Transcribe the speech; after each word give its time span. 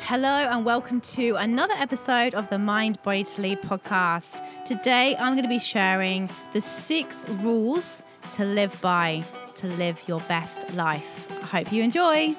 Hello, 0.00 0.28
and 0.28 0.64
welcome 0.64 1.00
to 1.00 1.34
another 1.36 1.74
episode 1.74 2.34
of 2.34 2.48
the 2.50 2.58
Mind 2.58 3.02
Body 3.02 3.24
to 3.24 3.40
Lead 3.40 3.60
podcast. 3.62 4.44
Today, 4.64 5.16
I'm 5.16 5.32
going 5.32 5.42
to 5.42 5.48
be 5.48 5.58
sharing 5.58 6.30
the 6.52 6.60
six 6.60 7.28
rules 7.40 8.04
to 8.32 8.44
live 8.44 8.80
by 8.80 9.24
to 9.56 9.66
live 9.68 10.00
your 10.06 10.20
best 10.20 10.72
life. 10.74 11.26
I 11.42 11.46
hope 11.46 11.72
you 11.72 11.82
enjoy. 11.82 12.36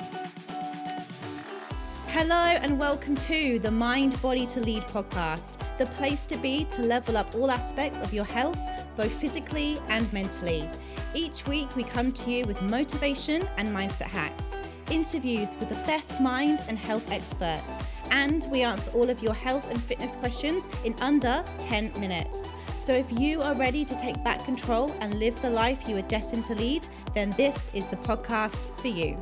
Hello, 2.09 2.35
and 2.35 2.79
welcome 2.79 3.17
to 3.17 3.59
the 3.59 3.71
Mind 3.71 4.21
Body 4.21 4.45
to 4.47 4.61
Lead 4.61 4.83
podcast, 4.83 5.57
the 5.77 5.87
place 5.87 6.25
to 6.27 6.37
be 6.37 6.65
to 6.71 6.83
level 6.83 7.17
up 7.17 7.35
all 7.35 7.51
aspects 7.51 7.97
of 7.97 8.13
your 8.13 8.25
health, 8.25 8.59
both 8.95 9.11
physically 9.11 9.77
and 9.89 10.11
mentally. 10.13 10.69
Each 11.13 11.45
week, 11.47 11.75
we 11.75 11.83
come 11.83 12.13
to 12.13 12.31
you 12.31 12.45
with 12.45 12.61
motivation 12.61 13.49
and 13.57 13.67
mindset 13.69 14.07
hacks 14.07 14.61
interviews 14.91 15.55
with 15.59 15.69
the 15.69 15.75
best 15.85 16.19
minds 16.19 16.63
and 16.67 16.77
health 16.77 17.11
experts. 17.11 17.81
And 18.11 18.47
we 18.51 18.63
answer 18.63 18.91
all 18.91 19.09
of 19.09 19.21
your 19.21 19.33
health 19.33 19.69
and 19.69 19.81
fitness 19.81 20.15
questions 20.15 20.67
in 20.83 20.95
under 21.01 21.43
10 21.59 21.91
minutes. 21.99 22.53
So 22.77 22.93
if 22.93 23.11
you 23.19 23.41
are 23.41 23.53
ready 23.53 23.83
to 23.83 23.95
take 23.95 24.23
back 24.23 24.45
control 24.45 24.95
and 25.01 25.15
live 25.15 25.41
the 25.41 25.49
life 25.49 25.89
you 25.89 25.97
are 25.97 26.03
destined 26.03 26.45
to 26.45 26.55
lead, 26.55 26.87
then 27.13 27.31
this 27.31 27.69
is 27.73 27.85
the 27.87 27.97
podcast 27.97 28.73
for 28.79 28.87
you. 28.87 29.21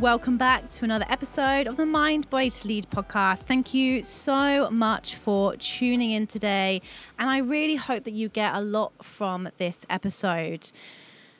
Welcome 0.00 0.36
back 0.36 0.68
to 0.68 0.84
another 0.84 1.06
episode 1.08 1.66
of 1.66 1.78
the 1.78 1.86
Mind 1.86 2.28
Body 2.28 2.50
to 2.50 2.68
Lead 2.68 2.86
podcast. 2.90 3.38
Thank 3.38 3.72
you 3.72 4.04
so 4.04 4.68
much 4.68 5.14
for 5.14 5.56
tuning 5.56 6.10
in 6.10 6.26
today, 6.26 6.82
and 7.18 7.30
I 7.30 7.38
really 7.38 7.76
hope 7.76 8.04
that 8.04 8.12
you 8.12 8.28
get 8.28 8.54
a 8.54 8.60
lot 8.60 8.92
from 9.02 9.48
this 9.56 9.86
episode. 9.88 10.70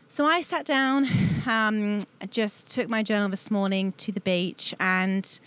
So 0.09 0.25
I 0.25 0.41
sat 0.41 0.65
down, 0.65 1.07
um, 1.47 1.99
just 2.31 2.71
took 2.71 2.89
my 2.89 3.03
journal 3.03 3.29
this 3.29 3.51
morning 3.51 3.93
to 3.99 4.11
the 4.11 4.21
beach, 4.21 4.75
and 4.81 5.39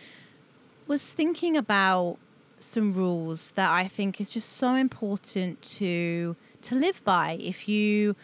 was 0.86 1.12
thinking 1.12 1.58
about 1.58 2.20
some 2.60 2.94
rules 2.94 3.52
that 3.56 3.72
I 3.72 3.88
think 3.88 4.22
is 4.22 4.32
just 4.32 4.50
so 4.50 4.76
important 4.76 5.64
to 5.64 6.36
to 6.62 6.76
live 6.76 7.04
by 7.04 7.40
if 7.42 7.68
you 7.68 8.16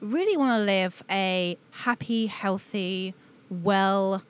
really 0.00 0.36
want 0.36 0.60
to 0.60 0.64
live 0.64 1.02
a 1.10 1.58
happy, 1.72 2.26
healthy, 2.26 3.14
well 3.50 4.22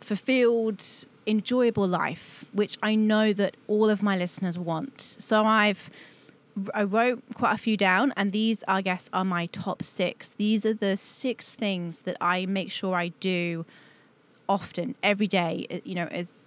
fulfilled, 0.00 0.84
enjoyable 1.26 1.86
life, 1.86 2.44
which 2.52 2.76
I 2.82 2.94
know 2.94 3.32
that 3.32 3.56
all 3.68 3.88
of 3.88 4.02
my 4.02 4.16
listeners 4.16 4.58
want. 4.58 5.00
So 5.00 5.44
I've 5.44 5.90
I 6.74 6.82
wrote 6.82 7.22
quite 7.34 7.54
a 7.54 7.58
few 7.58 7.76
down, 7.78 8.12
and 8.14 8.30
these, 8.30 8.62
I 8.68 8.82
guess, 8.82 9.08
are 9.12 9.24
my 9.24 9.46
top 9.46 9.82
six. 9.82 10.30
These 10.30 10.66
are 10.66 10.74
the 10.74 10.98
six 10.98 11.54
things 11.54 12.00
that 12.02 12.16
I 12.20 12.44
make 12.44 12.70
sure 12.70 12.94
I 12.94 13.08
do 13.20 13.64
often, 14.48 14.94
every 15.02 15.26
day. 15.26 15.80
You 15.84 15.94
know, 15.94 16.08
as 16.10 16.44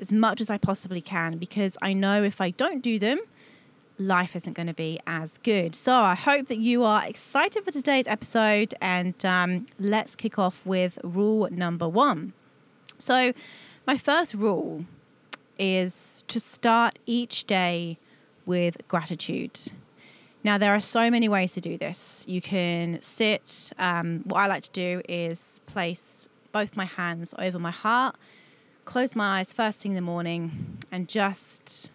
as 0.00 0.10
much 0.10 0.40
as 0.40 0.48
I 0.50 0.58
possibly 0.58 1.00
can, 1.00 1.36
because 1.36 1.76
I 1.82 1.92
know 1.92 2.22
if 2.22 2.40
I 2.40 2.50
don't 2.50 2.82
do 2.82 2.98
them, 2.98 3.18
life 4.06 4.36
isn't 4.36 4.54
going 4.54 4.66
to 4.66 4.74
be 4.74 4.98
as 5.06 5.38
good. 5.38 5.74
So 5.74 5.92
I 5.92 6.14
hope 6.14 6.48
that 6.48 6.58
you 6.58 6.84
are 6.84 7.06
excited 7.06 7.64
for 7.64 7.70
today's 7.70 8.06
episode, 8.06 8.74
and 8.80 9.24
um, 9.24 9.66
let's 9.78 10.16
kick 10.16 10.38
off 10.38 10.64
with 10.66 10.98
rule 11.02 11.48
number 11.50 11.88
one. 11.88 12.32
So, 12.98 13.32
my 13.86 13.96
first 13.96 14.34
rule 14.34 14.84
is 15.58 16.24
to 16.28 16.38
start 16.38 16.98
each 17.06 17.44
day 17.44 17.98
with 18.46 18.86
gratitude. 18.88 19.58
Now, 20.44 20.58
there 20.58 20.74
are 20.74 20.80
so 20.80 21.08
many 21.10 21.28
ways 21.28 21.52
to 21.52 21.60
do 21.60 21.78
this. 21.78 22.24
You 22.28 22.40
can 22.40 23.00
sit, 23.00 23.72
um, 23.78 24.22
what 24.24 24.40
I 24.40 24.46
like 24.48 24.64
to 24.64 24.70
do 24.70 25.02
is 25.08 25.60
place 25.66 26.28
both 26.50 26.76
my 26.76 26.84
hands 26.84 27.32
over 27.38 27.58
my 27.58 27.70
heart, 27.70 28.16
close 28.84 29.14
my 29.14 29.38
eyes 29.38 29.52
first 29.52 29.80
thing 29.80 29.92
in 29.92 29.96
the 29.96 30.00
morning, 30.00 30.78
and 30.90 31.08
just 31.08 31.91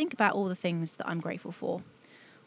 think 0.00 0.14
about 0.14 0.34
all 0.34 0.48
the 0.48 0.54
things 0.54 0.94
that 0.94 1.06
I'm 1.06 1.20
grateful 1.20 1.52
for. 1.52 1.82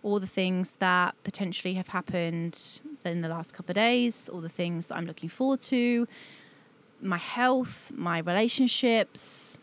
All 0.02 0.19
the 0.19 0.34
things 0.41 0.78
that 0.80 1.14
potentially 1.24 1.75
have 1.75 1.90
happened 1.90 2.81
in 3.06 3.22
the 3.22 3.28
last 3.28 3.53
couple 3.53 3.74
of 3.74 3.75
days, 3.75 4.28
all 4.28 4.41
the 4.41 4.50
things 4.50 4.88
that 4.88 4.97
I'm 4.97 5.06
looking 5.06 5.30
forward 5.30 5.62
to, 5.74 6.08
my 7.00 7.19
health, 7.19 7.92
my 7.94 8.18
relationships, 8.18 9.59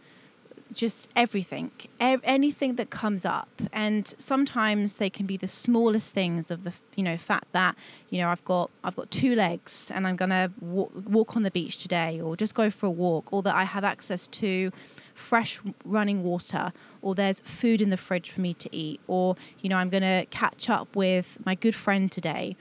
just 0.73 1.09
everything, 1.17 1.71
anything 2.01 2.77
that 2.77 2.91
comes 2.91 3.25
up. 3.25 3.49
And 3.73 4.13
sometimes 4.19 4.97
they 4.97 5.11
can 5.11 5.27
be 5.27 5.37
the 5.37 5.47
smallest 5.47 6.15
things 6.15 6.51
of 6.51 6.65
the, 6.65 6.73
you 6.97 7.03
know, 7.03 7.17
fact 7.17 7.53
that, 7.53 7.77
you 8.09 8.19
know, 8.19 8.29
I've 8.29 8.45
got, 8.45 8.71
I've 8.85 8.97
got 8.97 9.11
two 9.11 9.35
legs 9.35 9.91
and 9.95 10.07
I'm 10.07 10.17
to 10.31 10.53
walk, 10.61 10.93
walk 10.95 11.37
on 11.37 11.43
the 11.43 11.51
beach 11.51 11.79
today 11.79 12.21
or 12.21 12.37
just 12.37 12.55
go 12.55 12.71
for 12.71 12.87
a 12.87 12.91
walk 12.91 13.33
or 13.33 13.43
that 13.43 13.55
I 13.55 13.65
have 13.65 13.85
access 13.85 14.27
to 14.29 14.73
fresh 15.15 15.61
running 15.85 16.23
water 16.23 16.73
or 17.03 17.15
there's 17.15 17.41
food 17.41 17.83
in 17.83 17.91
the 17.91 17.97
fridge 17.97 18.31
for 18.31 18.41
me 18.41 18.55
to 18.55 18.75
eat 18.75 19.01
or, 19.07 19.37
you 19.61 19.69
know, 19.69 19.77
I'm 19.77 19.91
to 20.03 20.27
catch 20.31 20.71
up 20.71 20.95
with 20.97 21.39
my 21.45 21.55
good 21.55 21.75
friend 21.75 22.11
today 22.11 22.57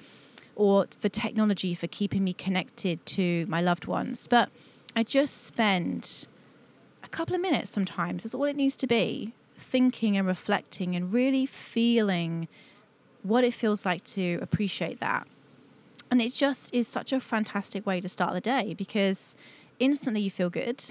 or 0.56 0.88
for 1.00 1.08
technology 1.08 1.74
for 1.74 1.88
keeping 1.88 2.24
me 2.24 2.34
connected 2.34 3.06
to 3.06 3.46
my 3.48 3.62
loved 3.62 3.86
ones. 3.86 4.28
But 4.28 4.50
I 4.96 5.04
just 5.04 5.46
spend 5.46 6.28
a 7.12 7.16
couple 7.16 7.36
of 7.36 7.42
minutes 7.42 7.72
sometimes, 7.72 8.26
is 8.26 8.34
all 8.34 8.46
it 8.46 8.56
needs 8.56 8.76
to 8.78 8.88
be, 8.88 9.34
thinking 9.58 10.16
and 10.16 10.28
reflecting 10.28 10.96
and 10.96 11.12
really 11.12 11.46
feeling 11.46 12.48
what 13.24 13.44
it 13.44 13.54
feels 13.54 13.86
like 13.86 14.04
to 14.04 14.40
appreciate 14.42 15.00
that. 15.00 15.28
And 16.12 16.22
it 16.22 16.34
just 16.34 16.74
is 16.74 16.88
such 16.88 17.12
a 17.12 17.20
fantastic 17.20 17.86
way 17.86 18.02
to 18.02 18.10
start 18.10 18.34
the 18.34 18.42
day 18.42 18.74
because 18.74 19.36
instantly 19.80 20.22
you 20.22 20.32
feel 20.32 20.50
good. 20.50 20.84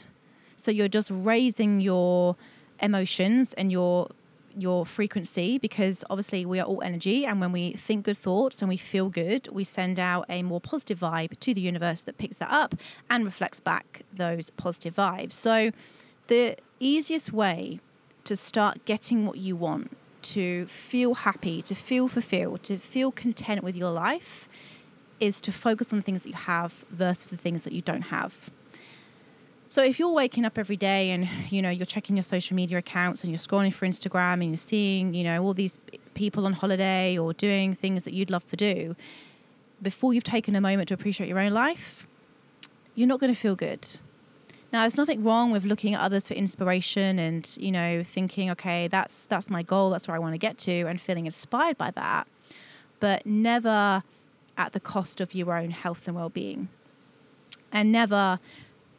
So 0.57 0.71
you're 0.71 0.89
just 0.89 1.11
raising 1.13 1.81
your 1.81 2.37
emotions 2.81 3.55
and 3.55 3.73
your 3.73 4.09
your 4.57 4.85
frequency 4.85 5.57
because 5.57 6.05
obviously 6.11 6.45
we 6.45 6.59
are 6.59 6.65
all 6.65 6.83
energy 6.83 7.25
and 7.25 7.41
when 7.41 7.53
we 7.53 7.73
think 7.73 8.05
good 8.05 8.17
thoughts 8.19 8.61
and 8.61 8.69
we 8.69 8.77
feel 8.77 9.09
good 9.09 9.47
we 9.53 9.63
send 9.63 10.01
out 10.01 10.25
a 10.29 10.43
more 10.43 10.61
positive 10.61 10.99
vibe 10.99 11.39
to 11.39 11.55
the 11.55 11.61
universe 11.61 12.01
that 12.01 12.19
picks 12.19 12.39
that 12.39 12.51
up 12.51 12.75
and 13.09 13.25
reflects 13.25 13.61
back 13.61 14.03
those 14.13 14.51
positive 14.51 14.97
vibes 14.97 15.35
so 15.35 15.71
the 16.29 16.57
easiest 16.81 17.33
way 17.33 17.81
to 18.25 18.37
start 18.37 18.85
getting 18.85 19.27
what 19.27 19.39
you 19.39 19.57
want 19.57 19.97
to 20.23 20.67
feel 20.67 21.15
happy 21.15 21.63
to 21.63 21.75
feel 21.75 22.09
fulfilled 22.09 22.63
to 22.63 22.79
feel 22.79 23.11
content 23.11 23.63
with 23.63 23.77
your 23.77 23.91
life 23.91 24.49
is 25.21 25.41
to 25.41 25.51
focus 25.51 25.93
on 25.93 25.99
the 25.99 26.03
things 26.03 26.23
that 26.23 26.29
you 26.29 26.35
have 26.35 26.85
versus 26.91 27.31
the 27.31 27.37
things 27.37 27.65
that 27.65 27.73
you 27.73 27.83
don't 27.83 28.03
have 28.03 28.51
so 29.71 29.85
if 29.85 29.99
you're 29.99 30.13
waking 30.13 30.47
up 30.47 30.57
every 30.57 30.77
day 30.77 31.11
and 31.11 31.29
you 31.51 31.61
know 31.61 31.71
you're 31.71 31.87
checking 31.87 32.17
your 32.17 32.23
social 32.23 32.55
media 32.55 32.79
accounts 32.79 33.23
and 33.23 33.31
you're 33.31 33.39
scrolling 33.39 33.73
for 33.73 33.87
Instagram 33.87 34.35
and 34.35 34.45
you're 34.45 34.57
seeing 34.57 35.13
you 35.13 35.23
know 35.23 35.43
all 35.43 35.53
these 35.53 35.79
people 36.15 36.47
on 36.47 36.55
holiday 36.55 37.19
or 37.19 37.33
doing 37.35 37.75
things 37.75 38.03
that 38.05 38.13
you'd 38.15 38.31
love 38.31 38.47
to 38.49 38.57
do, 38.57 38.97
before 39.81 40.13
you've 40.13 40.25
taken 40.25 40.57
a 40.57 40.61
moment 40.61 40.89
to 40.89 40.95
appreciate 40.95 41.29
your 41.29 41.39
own 41.39 41.53
life, 41.53 42.07
you're 42.95 43.07
not 43.07 43.21
going 43.21 43.33
to 43.33 43.39
feel 43.39 43.55
good. 43.55 43.87
Now, 44.71 44.83
there's 44.83 44.97
nothing 44.99 45.25
wrong 45.25 45.51
with 45.51 45.65
looking 45.65 45.95
at 45.95 46.01
others 46.01 46.29
for 46.29 46.35
inspiration 46.35 47.19
and 47.19 47.57
you 47.59 47.73
know 47.73 48.03
thinking, 48.05 48.51
okay, 48.51 48.89
that's 48.89 49.25
that's 49.25 49.49
my 49.49 49.63
goal, 49.63 49.91
that's 49.91 50.07
where 50.07 50.15
I 50.15 50.19
want 50.19 50.35
to 50.35 50.39
get 50.39 50.59
to, 50.59 50.83
and 50.87 51.01
feeling 51.01 51.25
inspired 51.25 51.79
by 51.79 51.91
that, 51.93 52.27
but 53.01 53.25
never 53.25 54.03
at 54.57 54.73
the 54.73 54.81
cost 54.81 55.21
of 55.21 55.35
your 55.35 55.57
own 55.57 55.71
health 55.71 56.07
and 56.07 56.17
well-being, 56.17 56.69
and 57.73 57.93
never 57.93 58.41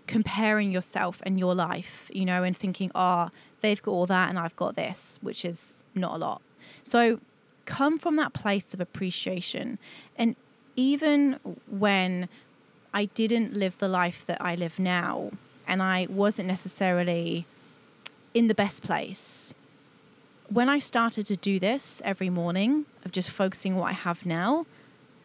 comparing 0.08 0.72
yourself 0.72 1.22
and 1.24 1.38
your 1.38 1.54
life, 1.54 2.10
you 2.12 2.26
know, 2.26 2.42
and 2.42 2.58
thinking, 2.58 2.90
oh, 2.96 3.30
they've 3.62 3.82
got 3.84 3.92
all 3.92 4.08
that 4.08 4.28
and 4.28 4.40
I've 4.40 4.56
got 4.56 4.76
this, 4.76 5.20
which 5.22 5.46
is 5.46 5.76
not 5.94 6.16
a 6.16 6.18
lot. 6.18 6.42
So 6.82 7.20
come 7.66 8.00
from 8.00 8.16
that 8.16 8.34
place 8.34 8.74
of 8.74 8.82
appreciation. 8.82 9.78
And 10.18 10.36
even 10.76 11.40
when 11.70 12.28
I 12.92 13.06
didn't 13.06 13.54
live 13.54 13.78
the 13.78 13.88
life 13.88 14.26
that 14.26 14.42
I 14.42 14.56
live 14.56 14.80
now, 14.80 15.30
and 15.70 15.82
I 15.82 16.08
wasn't 16.10 16.48
necessarily 16.48 17.46
in 18.34 18.48
the 18.48 18.56
best 18.56 18.84
place, 18.84 19.54
when 20.50 20.68
I 20.68 20.80
started 20.80 21.28
to 21.28 21.36
do 21.36 21.60
this 21.60 22.02
every 22.04 22.30
morning 22.30 22.86
of 23.06 23.12
just 23.12 23.30
focusing 23.30 23.76
what 23.76 23.90
I 23.90 23.94
have 23.94 24.26
now, 24.26 24.66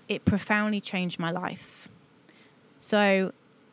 it 0.07 0.27
profoundly 0.27 0.83
changed 0.83 1.19
my 1.19 1.31
life. 1.31 1.89
So 2.79 3.33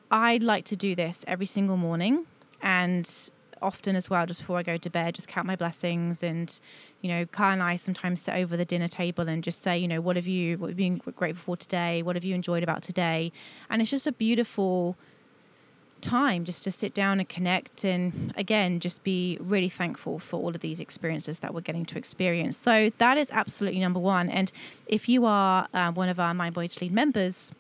I'd 0.09 0.44
like 0.44 0.63
to 0.65 0.77
do 0.77 0.95
this 0.95 1.25
every 1.27 1.45
single 1.45 1.75
morning 1.75 2.25
and 2.62 3.31
often 3.62 3.95
as 3.95 4.09
well, 4.09 4.25
just 4.25 4.39
before 4.39 4.57
I 4.57 4.63
go 4.63 4.77
to 4.77 4.89
bed, 4.89 5.15
just 5.15 5.27
count 5.27 5.45
my 5.45 5.57
blessings. 5.57 6.23
And, 6.23 6.57
you 7.01 7.09
know, 7.09 7.25
Kyle 7.25 7.51
and 7.51 7.62
I 7.62 7.75
sometimes 7.75 8.21
sit 8.21 8.33
over 8.33 8.56
the 8.56 8.65
dinner 8.65 8.88
table 8.88 9.27
and 9.27 9.44
just 9.44 9.62
say, 9.62 9.77
you 9.77 9.89
know, 9.89 10.00
what 10.00 10.15
have 10.15 10.25
you, 10.27 10.57
what 10.57 10.69
have 10.69 10.79
you 10.79 10.91
been 10.91 11.13
grateful 11.13 11.44
for 11.53 11.57
today? 11.57 12.01
What 12.01 12.15
have 12.15 12.23
you 12.23 12.33
enjoyed 12.33 12.63
about 12.63 12.81
today? 12.81 13.31
And 13.69 13.81
it's 13.81 13.91
just 13.91 14.07
a 14.07 14.12
beautiful 14.13 14.95
time 16.01 16.44
just 16.44 16.63
to 16.63 16.71
sit 16.71 16.94
down 16.94 17.19
and 17.19 17.30
connect 17.30 17.83
and 17.83 18.33
again 18.36 18.80
just 18.80 19.03
be 19.03 19.38
really 19.39 19.69
thankful 19.69 20.19
for 20.19 20.39
all 20.39 20.50
of 20.50 20.62
these 20.62 20.80
experiences 20.80 21.39
that 21.39 21.53
we're 21.53 21.62
getting 21.62 21.86
to 21.86 21.98
experience 21.98 22.57
so 22.57 22.92
that 22.98 23.18
is 23.18 23.30
absolutely 23.31 23.80
number 23.80 24.00
one 24.00 24.30
and 24.30 24.51
if 24.88 25.07
you 25.07 25.25
are 25.25 25.68
uh, 25.74 25.92
one 25.92 26.09
of 26.09 26.19
our 26.19 26.33
mind 26.33 26.56
to 26.56 26.83
lead 26.83 26.92
members 26.92 27.53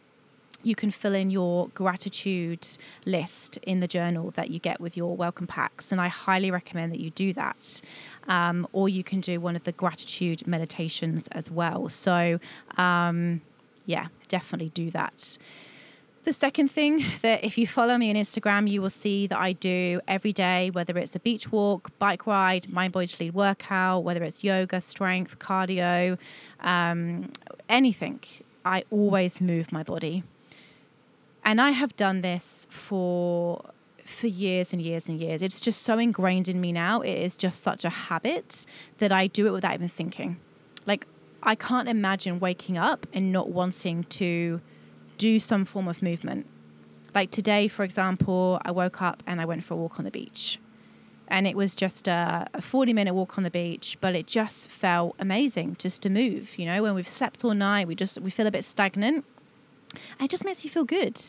you 0.63 0.75
can 0.75 0.91
fill 0.91 1.13
in 1.13 1.29
your 1.29 1.69
gratitude 1.69 2.67
list 3.05 3.57
in 3.63 3.79
the 3.79 3.87
journal 3.87 4.31
that 4.31 4.49
you 4.49 4.59
get 4.59 4.79
with 4.79 4.95
your 4.95 5.15
welcome 5.15 5.47
packs. 5.47 5.91
And 5.91 5.99
I 5.99 6.07
highly 6.07 6.51
recommend 6.51 6.91
that 6.91 6.99
you 6.99 7.09
do 7.11 7.33
that. 7.33 7.81
Um, 8.27 8.67
or 8.71 8.89
you 8.89 9.03
can 9.03 9.21
do 9.21 9.39
one 9.39 9.55
of 9.55 9.63
the 9.63 9.71
gratitude 9.71 10.45
meditations 10.47 11.27
as 11.29 11.49
well. 11.49 11.89
So, 11.89 12.39
um, 12.77 13.41
yeah, 13.85 14.07
definitely 14.27 14.69
do 14.69 14.91
that. 14.91 15.37
The 16.23 16.33
second 16.33 16.69
thing 16.69 17.03
that 17.21 17.43
if 17.43 17.57
you 17.57 17.65
follow 17.67 17.97
me 17.97 18.09
on 18.09 18.15
Instagram, 18.15 18.69
you 18.69 18.81
will 18.81 18.89
see 18.89 19.27
that 19.27 19.39
I 19.39 19.53
do 19.53 20.01
every 20.07 20.33
day, 20.33 20.69
whether 20.69 20.97
it's 20.97 21.15
a 21.15 21.19
beach 21.19 21.51
walk, 21.51 21.91
bike 21.99 22.27
ride, 22.27 22.71
mind 22.71 22.93
body 22.93 23.09
lead 23.19 23.33
workout, 23.33 24.03
whether 24.03 24.23
it's 24.23 24.43
yoga, 24.43 24.81
strength, 24.81 25.39
cardio, 25.39 26.17
um, 26.59 27.31
anything. 27.69 28.19
I 28.63 28.83
always 28.91 29.41
move 29.41 29.71
my 29.71 29.83
body. 29.83 30.23
And 31.43 31.59
I 31.59 31.71
have 31.71 31.95
done 31.95 32.21
this 32.21 32.67
for 32.69 33.65
for 34.05 34.27
years 34.27 34.73
and 34.73 34.81
years 34.81 35.07
and 35.07 35.19
years. 35.19 35.41
It's 35.41 35.61
just 35.61 35.83
so 35.83 35.97
ingrained 35.97 36.49
in 36.49 36.59
me 36.59 36.71
now. 36.71 37.01
It 37.01 37.13
is 37.13 37.37
just 37.37 37.61
such 37.61 37.85
a 37.85 37.89
habit 37.89 38.65
that 38.97 39.11
I 39.11 39.27
do 39.27 39.47
it 39.47 39.51
without 39.51 39.73
even 39.75 39.89
thinking. 39.89 40.37
Like 40.85 41.07
I 41.41 41.55
can't 41.55 41.87
imagine 41.87 42.39
waking 42.39 42.77
up 42.77 43.07
and 43.13 43.31
not 43.31 43.49
wanting 43.49 44.03
to 44.05 44.61
do 45.17 45.39
some 45.39 45.65
form 45.65 45.87
of 45.87 46.01
movement. 46.01 46.45
Like 47.13 47.31
today, 47.31 47.67
for 47.67 47.83
example, 47.83 48.59
I 48.63 48.71
woke 48.71 49.01
up 49.01 49.21
and 49.27 49.41
I 49.41 49.45
went 49.45 49.63
for 49.63 49.73
a 49.73 49.77
walk 49.77 49.99
on 49.99 50.05
the 50.05 50.11
beach. 50.11 50.59
And 51.27 51.47
it 51.47 51.55
was 51.55 51.75
just 51.75 52.07
a, 52.07 52.47
a 52.53 52.61
40 52.61 52.93
minute 52.93 53.13
walk 53.13 53.37
on 53.37 53.43
the 53.43 53.51
beach, 53.51 53.97
but 54.01 54.15
it 54.15 54.27
just 54.27 54.69
felt 54.69 55.15
amazing 55.17 55.77
just 55.79 56.01
to 56.01 56.09
move. 56.09 56.57
You 56.59 56.65
know, 56.65 56.83
when 56.83 56.93
we've 56.93 57.07
slept 57.07 57.45
all 57.45 57.53
night, 57.53 57.87
we 57.87 57.95
just 57.95 58.19
we 58.19 58.31
feel 58.31 58.47
a 58.47 58.51
bit 58.51 58.65
stagnant. 58.65 59.25
And 60.19 60.25
it 60.25 60.29
just 60.29 60.43
makes 60.43 60.63
you 60.63 60.69
feel 60.69 60.83
good. 60.83 61.21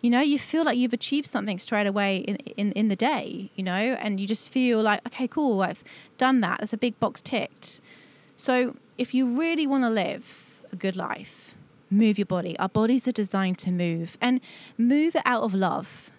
You 0.00 0.10
know, 0.10 0.20
you 0.20 0.38
feel 0.38 0.64
like 0.64 0.78
you've 0.78 0.92
achieved 0.92 1.26
something 1.26 1.58
straight 1.58 1.86
away 1.86 2.18
in, 2.18 2.36
in, 2.56 2.72
in 2.72 2.88
the 2.88 2.96
day, 2.96 3.50
you 3.56 3.64
know, 3.64 3.72
and 3.72 4.20
you 4.20 4.26
just 4.26 4.52
feel 4.52 4.80
like, 4.80 5.04
okay, 5.08 5.26
cool, 5.26 5.60
I've 5.62 5.82
done 6.18 6.40
that. 6.42 6.60
That's 6.60 6.72
a 6.72 6.76
big 6.76 6.98
box 7.00 7.20
ticked. 7.20 7.80
So 8.36 8.76
if 8.96 9.12
you 9.12 9.38
really 9.38 9.66
want 9.66 9.82
to 9.84 9.90
live 9.90 10.60
a 10.72 10.76
good 10.76 10.94
life, 10.94 11.56
move 11.90 12.18
your 12.18 12.26
body. 12.26 12.58
Our 12.58 12.68
bodies 12.68 13.08
are 13.08 13.12
designed 13.12 13.58
to 13.58 13.70
move 13.70 14.18
and 14.20 14.40
move 14.76 15.16
out 15.24 15.42
of 15.42 15.54
love, 15.54 16.10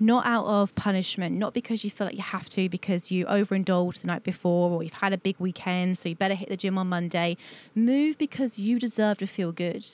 not 0.00 0.26
out 0.26 0.46
of 0.46 0.74
punishment, 0.74 1.36
not 1.36 1.54
because 1.54 1.84
you 1.84 1.90
feel 1.90 2.06
like 2.06 2.16
you 2.16 2.22
have 2.22 2.48
to 2.50 2.68
because 2.68 3.10
you 3.10 3.26
overindulged 3.26 4.02
the 4.02 4.06
night 4.06 4.24
before 4.24 4.70
or 4.70 4.82
you've 4.82 4.94
had 4.94 5.12
a 5.12 5.18
big 5.18 5.36
weekend, 5.38 5.98
so 5.98 6.08
you 6.08 6.14
better 6.14 6.34
hit 6.34 6.48
the 6.48 6.56
gym 6.56 6.78
on 6.78 6.88
Monday. 6.88 7.36
Move 7.74 8.18
because 8.18 8.58
you 8.58 8.78
deserve 8.78 9.18
to 9.18 9.26
feel 9.26 9.52
good. 9.52 9.86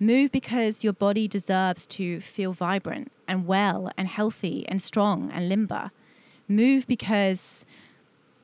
Move 0.00 0.30
because 0.30 0.84
your 0.84 0.92
body 0.92 1.26
deserves 1.26 1.86
to 1.86 2.20
feel 2.20 2.52
vibrant 2.52 3.10
and 3.26 3.46
well 3.46 3.90
and 3.96 4.06
healthy 4.08 4.64
and 4.68 4.80
strong 4.80 5.30
and 5.32 5.48
limber. 5.48 5.90
Move 6.46 6.86
because 6.86 7.66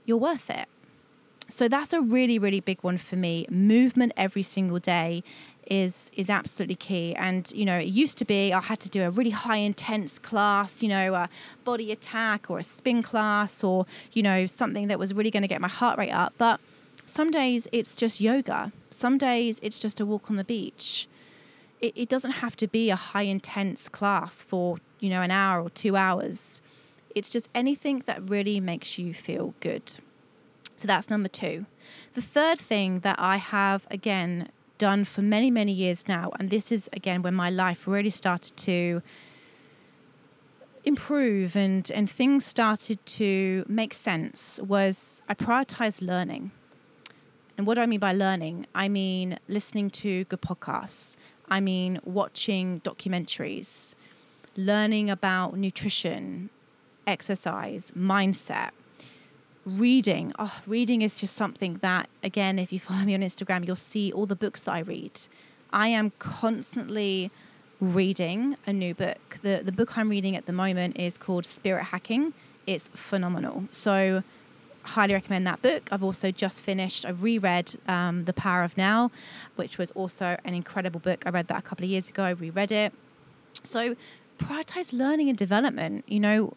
you're 0.05 0.16
worth 0.16 0.50
it. 0.50 0.66
So 1.49 1.69
that's 1.69 1.93
a 1.93 2.00
really, 2.00 2.38
really 2.38 2.61
big 2.61 2.82
one 2.82 2.99
for 2.99 3.17
me. 3.17 3.46
Movement 3.50 4.12
every 4.17 4.43
single 4.43 4.79
day 4.79 5.23
is 5.70 6.11
is 6.14 6.29
absolutely 6.31 6.75
key. 6.75 7.14
And 7.14 7.50
you 7.55 7.64
know, 7.64 7.79
it 7.79 7.87
used 7.87 8.19
to 8.19 8.25
be 8.25 8.52
I 8.52 8.61
had 8.61 8.81
to 8.81 8.91
do 8.91 9.05
a 9.05 9.11
really 9.11 9.31
high 9.31 9.56
intense 9.56 10.19
class, 10.19 10.82
you 10.82 10.88
know, 10.88 11.14
a 11.14 11.29
body 11.64 11.93
attack 11.93 12.50
or 12.50 12.58
a 12.58 12.62
spin 12.62 13.02
class 13.02 13.62
or 13.62 13.87
you 14.12 14.23
know 14.23 14.46
something 14.46 14.88
that 14.88 14.99
was 14.99 15.14
really 15.14 15.31
going 15.31 15.43
to 15.43 15.49
get 15.49 15.61
my 15.61 15.69
heart 15.69 15.99
rate 15.99 16.12
up. 16.12 16.35
But 16.38 16.61
some 17.06 17.31
days 17.31 17.69
it's 17.73 17.97
just 17.97 18.20
yoga. 18.20 18.73
Some 18.90 19.19
days 19.19 19.58
it's 19.62 19.79
just 19.79 20.00
a 20.00 20.06
walk 20.06 20.31
on 20.31 20.37
the 20.37 20.44
beach. 20.44 21.08
It, 21.81 21.93
it 21.97 22.08
doesn't 22.08 22.32
have 22.32 22.56
to 22.56 22.67
be 22.67 22.90
a 22.90 22.97
high 22.97 23.23
intense 23.23 23.88
class 23.88 24.43
for 24.43 24.79
you 25.00 25.11
know 25.11 25.23
an 25.23 25.31
hour 25.31 25.62
or 25.62 25.70
two 25.70 25.97
hours. 25.97 26.61
It's 27.14 27.31
just 27.31 27.49
anything 27.55 28.02
that 28.06 28.29
really 28.29 28.58
makes 28.58 28.99
you 28.99 29.14
feel 29.14 29.55
good. 29.61 29.99
So 30.76 30.87
that's 30.87 31.09
number 31.09 31.29
two. 31.29 31.67
The 32.15 32.23
third 32.23 32.59
thing 32.59 33.00
that 33.00 33.17
I 33.19 33.37
have, 33.37 33.87
again, 33.91 34.50
done 34.79 35.05
for 35.05 35.23
many, 35.23 35.50
many 35.50 35.73
years 35.73 36.09
now, 36.09 36.32
and 36.38 36.50
this 36.50 36.73
is, 36.73 36.88
again, 36.93 37.23
when 37.23 37.35
my 37.35 37.50
life 37.50 37.87
really 37.87 38.11
started 38.11 38.56
to 38.59 39.03
improve 40.85 41.56
and, 41.56 41.91
and 41.93 42.11
things 42.11 42.44
started 42.44 43.05
to 43.06 43.65
make 43.69 43.94
sense, 43.94 44.61
was 44.62 45.23
I 45.29 45.35
prioritized 45.35 46.03
learning. 46.03 46.50
And 47.56 47.67
what 47.67 47.75
do 47.75 47.81
I 47.81 47.87
mean 47.87 48.00
by 48.00 48.12
learning? 48.12 48.67
I 48.75 48.88
mean 48.88 49.38
listening 49.49 49.91
to 49.91 50.25
good 50.25 50.43
podcasts. 50.43 51.17
I 51.49 51.61
mean 51.61 52.00
watching 52.05 52.81
documentaries, 52.81 53.94
learning 54.56 55.09
about 55.09 55.56
nutrition, 55.56 56.50
exercise, 57.06 57.93
mindset, 57.97 58.71
reading. 59.64 60.32
Oh 60.38 60.61
reading 60.66 61.02
is 61.02 61.19
just 61.20 61.34
something 61.34 61.78
that 61.82 62.08
again 62.22 62.58
if 62.58 62.72
you 62.72 62.78
follow 62.78 63.00
me 63.00 63.14
on 63.14 63.20
instagram 63.20 63.66
you'll 63.66 63.76
see 63.76 64.12
all 64.12 64.26
the 64.26 64.37
books 64.37 64.62
that 64.62 64.75
i 64.75 64.81
read. 64.81 65.20
I 65.72 65.88
am 65.88 66.12
constantly 66.19 67.31
reading 67.81 68.56
a 68.66 68.72
new 68.72 68.94
book. 68.94 69.38
The 69.43 69.62
the 69.64 69.72
book 69.72 69.96
i'm 69.96 70.08
reading 70.08 70.37
at 70.37 70.46
the 70.46 70.52
moment 70.52 70.99
is 70.99 71.16
called 71.19 71.46
spirit 71.46 71.84
hacking. 71.84 72.34
It's 72.66 72.88
phenomenal. 72.94 73.64
So 73.70 74.22
highly 74.82 75.14
recommend 75.14 75.46
that 75.46 75.62
book. 75.62 75.88
I've 75.90 76.05
also 76.05 76.31
just 76.31 76.62
finished 76.62 77.06
i 77.06 77.11
reread 77.11 77.76
um, 77.88 78.26
the 78.26 78.34
power 78.34 78.62
of 78.64 78.76
now 78.76 79.11
which 79.56 79.78
was 79.78 79.90
also 79.93 80.37
an 80.44 80.55
incredible 80.55 81.00
book. 81.00 81.22
I 81.26 81.31
read 81.31 81.49
that 81.49 81.58
a 81.58 81.62
couple 81.62 81.84
of 81.84 81.90
years 81.90 82.11
ago 82.11 82.25
i 82.25 82.31
reread 82.31 82.70
it. 82.70 82.93
So 83.62 83.96
prioritize 84.38 84.93
learning 84.93 85.28
and 85.31 85.38
development 85.38 86.05
you 86.06 86.20
know 86.20 86.55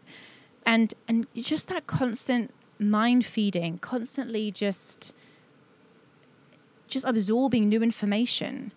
and 0.65 0.93
and 1.07 1.25
just 1.35 1.69
that 1.69 1.87
constant 1.87 2.51
mind 2.79 3.25
feeding, 3.25 3.77
constantly 3.79 4.51
just 4.51 5.13
just 6.87 7.05
absorbing 7.05 7.67
new 7.67 7.83
information, 7.83 8.71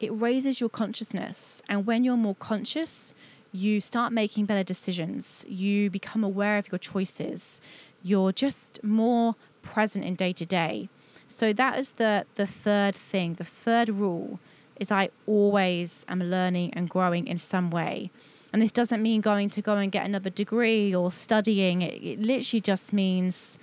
it 0.00 0.10
raises 0.12 0.60
your 0.60 0.68
consciousness. 0.68 1.62
And 1.68 1.86
when 1.86 2.02
you're 2.02 2.16
more 2.16 2.34
conscious, 2.34 3.14
you 3.52 3.80
start 3.80 4.12
making 4.12 4.46
better 4.46 4.64
decisions. 4.64 5.44
You 5.48 5.88
become 5.90 6.24
aware 6.24 6.58
of 6.58 6.72
your 6.72 6.78
choices. 6.78 7.60
You're 8.02 8.32
just 8.32 8.82
more 8.82 9.36
present 9.62 10.04
in 10.04 10.16
day 10.16 10.32
to 10.32 10.44
day. 10.44 10.88
So 11.28 11.52
that 11.52 11.78
is 11.78 11.92
the 11.92 12.26
the 12.34 12.46
third 12.46 12.94
thing. 12.94 13.34
The 13.34 13.44
third 13.44 13.88
rule 13.88 14.40
is 14.80 14.90
I 14.90 15.10
always 15.26 16.04
am 16.08 16.20
learning 16.20 16.72
and 16.74 16.88
growing 16.88 17.26
in 17.26 17.38
some 17.38 17.70
way. 17.70 18.10
And 18.52 18.60
this 18.60 18.72
doesn't 18.72 19.02
mean 19.02 19.20
going 19.22 19.48
to 19.50 19.62
go 19.62 19.76
and 19.76 19.90
get 19.90 20.04
another 20.04 20.30
degree 20.30 20.94
or 20.94 21.10
studying. 21.10 21.80
It, 21.82 21.94
it 22.02 22.20
literally 22.20 22.60
just 22.60 22.92
means 22.92 23.58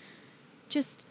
just 0.67 1.05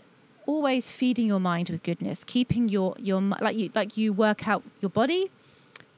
always 0.46 0.90
feeding 0.90 1.26
your 1.26 1.38
mind 1.38 1.68
with 1.70 1.82
goodness, 1.82 2.24
keeping 2.24 2.68
your 2.68 2.96
your 2.98 3.20
like 3.20 3.56
you 3.56 3.70
like 3.74 3.96
you 3.96 4.12
work 4.12 4.48
out 4.48 4.62
your 4.80 4.88
body, 4.88 5.30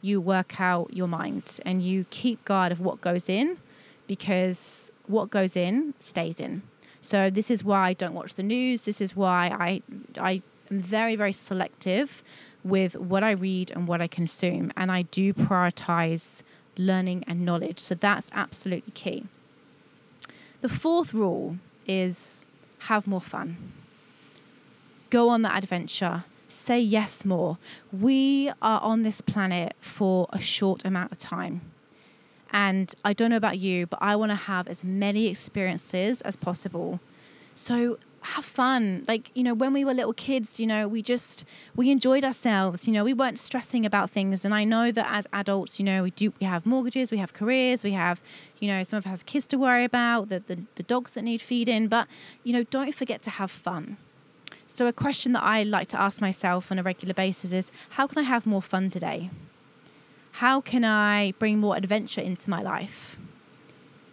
you 0.03 0.21
work 0.21 0.61
out 0.61 0.93
your 0.93 1.07
mind, 1.09 1.59
and 1.65 1.83
you 1.83 2.05
keep 2.11 2.45
guard 2.45 2.73
of 2.73 2.81
what 2.81 3.01
goes 3.01 3.29
in, 3.29 3.59
because 4.07 4.91
what 5.07 5.31
goes 5.31 5.57
in 5.57 5.95
stays 5.99 6.41
in. 6.41 6.63
So 7.01 7.31
this 7.31 7.51
is 7.51 7.65
why 7.65 7.89
I 7.89 7.93
don't 7.95 8.13
watch 8.13 8.35
the 8.35 8.43
news. 8.43 8.85
This 8.85 9.01
is 9.01 9.17
why 9.17 9.57
I 9.59 9.83
I 10.21 10.43
am 10.71 10.81
very 10.81 11.17
very 11.17 11.33
selective 11.33 12.23
with 12.63 12.95
what 12.97 13.23
I 13.23 13.31
read 13.31 13.71
and 13.71 13.89
what 13.89 14.03
I 14.03 14.07
consume, 14.07 14.71
and 14.77 14.93
I 14.93 15.03
do 15.03 15.33
prioritize 15.33 16.43
learning 16.81 17.25
and 17.27 17.45
knowledge. 17.45 17.79
So 17.79 17.95
that's 17.95 18.31
absolutely 18.33 18.93
key. 18.93 19.27
The 20.61 20.69
fourth 20.69 21.15
rule 21.15 21.59
is 21.87 22.47
have 22.81 23.07
more 23.07 23.21
fun. 23.21 23.73
Go 25.11 25.29
on 25.29 25.43
that 25.43 25.63
adventure. 25.63 26.25
Say 26.47 26.81
yes 26.81 27.25
more. 27.25 27.59
We 27.93 28.51
are 28.61 28.81
on 28.81 29.03
this 29.03 29.21
planet 29.21 29.75
for 29.81 30.27
a 30.33 30.41
short 30.41 30.85
amount 30.85 31.13
of 31.13 31.19
time. 31.19 31.61
And 32.53 32.93
I 33.05 33.13
don't 33.13 33.31
know 33.31 33.37
about 33.37 33.59
you, 33.59 33.87
but 33.87 34.01
I 34.03 34.17
want 34.17 34.31
to 34.31 34.37
have 34.37 34.67
as 34.67 34.83
many 34.83 35.29
experiences 35.29 36.21
as 36.23 36.35
possible. 36.35 36.99
So 37.61 37.99
have 38.23 38.47
fun. 38.47 39.05
Like, 39.07 39.31
you 39.35 39.43
know, 39.43 39.53
when 39.53 39.75
we 39.75 39.85
were 39.85 39.93
little 39.93 40.15
kids, 40.15 40.59
you 40.59 40.67
know, 40.67 40.89
we 40.89 41.03
just 41.03 41.45
we 41.77 41.91
enjoyed 41.91 42.25
ourselves. 42.25 42.87
You 42.87 42.93
know, 42.95 43.05
we 43.05 43.13
weren't 43.13 43.39
stressing 43.39 43.85
about 43.85 44.09
things. 44.09 44.47
And 44.47 44.55
I 44.55 44.65
know 44.65 44.91
that 44.91 45.07
as 45.11 45.27
adults, 45.31 45.79
you 45.79 45.85
know, 45.85 46.03
we 46.05 46.11
do 46.11 46.33
we 46.41 46.47
have 46.47 46.65
mortgages, 46.65 47.11
we 47.11 47.19
have 47.19 47.35
careers, 47.35 47.85
we 47.85 47.91
have, 47.93 48.23
you 48.61 48.69
know, 48.69 48.83
some 48.83 48.97
of 48.97 49.07
us 49.07 49.23
kids 49.23 49.47
to 49.49 49.59
worry 49.59 49.85
about, 49.85 50.31
the, 50.31 50.41
the, 50.41 50.63
the 50.77 50.83
dogs 50.83 51.13
that 51.13 51.23
need 51.23 51.43
feeding. 51.43 51.87
But, 51.87 52.09
you 52.45 52.55
know, 52.55 52.63
don't 52.65 52.95
forget 52.95 53.21
to 53.25 53.31
have 53.31 53.51
fun. 53.51 53.99
So 54.67 54.87
a 54.87 54.93
question 54.93 55.33
that 55.33 55.43
I 55.43 55.63
like 55.63 55.89
to 55.89 56.01
ask 56.01 56.23
myself 56.23 56.73
on 56.73 56.79
a 56.79 56.83
regular 56.83 57.13
basis 57.13 57.53
is 57.53 57.71
how 57.91 58.07
can 58.07 58.17
I 58.17 58.23
have 58.23 58.47
more 58.47 58.63
fun 58.63 58.89
today? 58.89 59.29
How 60.45 60.63
can 60.63 60.83
I 60.83 61.33
bring 61.39 61.59
more 61.59 61.77
adventure 61.77 62.23
into 62.23 62.49
my 62.49 62.63
life? 62.63 63.19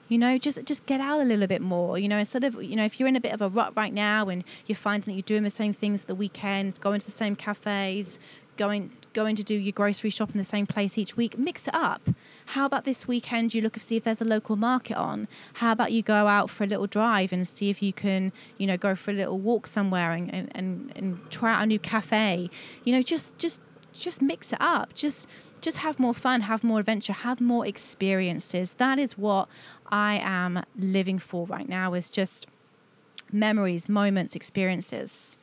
You 0.08 0.18
know 0.18 0.38
just 0.38 0.64
just 0.66 0.86
get 0.86 1.00
out 1.00 1.22
a 1.22 1.24
little 1.24 1.48
bit 1.48 1.62
more 1.62 1.98
you 1.98 2.08
know 2.08 2.18
instead 2.18 2.44
of 2.44 2.62
you 2.62 2.76
know 2.76 2.86
if 2.86 3.00
you're 3.00 3.10
in 3.10 3.16
a 3.16 3.22
bit 3.22 3.34
of 3.34 3.42
a 3.42 3.50
rut 3.50 3.74
right 3.76 3.94
now 3.94 4.30
and 4.30 4.44
you're 4.66 4.76
finding 4.76 5.06
that 5.06 5.14
you're 5.14 5.22
doing 5.22 5.44
the 5.44 5.50
same 5.50 5.74
things 5.74 6.06
the 6.06 6.16
weekends 6.16 6.78
going 6.78 7.00
to 7.00 7.06
the 7.06 7.12
same 7.12 7.36
cafes 7.36 8.20
going 8.58 8.92
going 9.18 9.36
to 9.36 9.44
do 9.44 9.56
your 9.56 9.72
grocery 9.72 10.12
shop 10.12 10.30
in 10.32 10.38
the 10.38 10.44
same 10.44 10.68
place 10.68 10.96
each 10.96 11.18
week, 11.18 11.40
mix 11.40 11.68
it 11.68 11.74
up. 11.74 12.10
How 12.48 12.66
about 12.66 12.86
this 12.86 13.08
weekend 13.08 13.54
you 13.54 13.62
look 13.62 13.76
and 13.76 13.82
see 13.82 13.96
if 13.96 14.04
there's 14.04 14.22
a 14.22 14.26
local 14.26 14.56
market 14.56 14.96
on? 14.96 15.28
How 15.56 15.72
about 15.72 15.92
you 15.92 16.04
go 16.04 16.28
out 16.28 16.52
for 16.52 16.64
a 16.66 16.68
little 16.68 16.86
drive 16.86 17.34
and 17.34 17.48
see 17.48 17.72
if 17.72 17.82
you 17.82 17.92
can, 17.92 18.32
you 18.60 18.68
know, 18.68 18.78
go 18.78 18.96
for 18.96 19.10
a 19.10 19.16
little 19.16 19.40
walk 19.40 19.66
somewhere 19.66 20.12
and, 20.12 20.32
and, 20.32 20.52
and, 20.54 20.94
and 20.96 21.32
try 21.32 21.54
out 21.56 21.64
a 21.64 21.66
new 21.66 21.80
cafe? 21.80 22.50
You 22.84 22.94
know, 22.94 23.02
just 23.02 23.38
just 23.40 23.60
just 24.00 24.22
mix 24.22 24.54
it 24.54 24.62
up. 24.62 24.94
Just 24.94 25.27
just 25.60 25.77
have 25.77 26.00
more 26.00 26.13
fun, 26.13 26.42
have 26.42 26.63
more 26.63 26.80
adventure, 26.80 27.13
have 27.13 27.42
more 27.42 27.66
experiences. 27.66 28.74
That 28.74 29.00
is 29.00 29.18
what 29.18 29.50
I 29.88 30.20
am 30.22 30.63
living 30.77 31.20
for 31.20 31.46
right 31.48 31.68
now 31.68 31.94
is 31.94 32.10
just 32.10 32.48
memories, 33.32 33.89
moments, 33.89 34.36
experiences. 34.36 35.38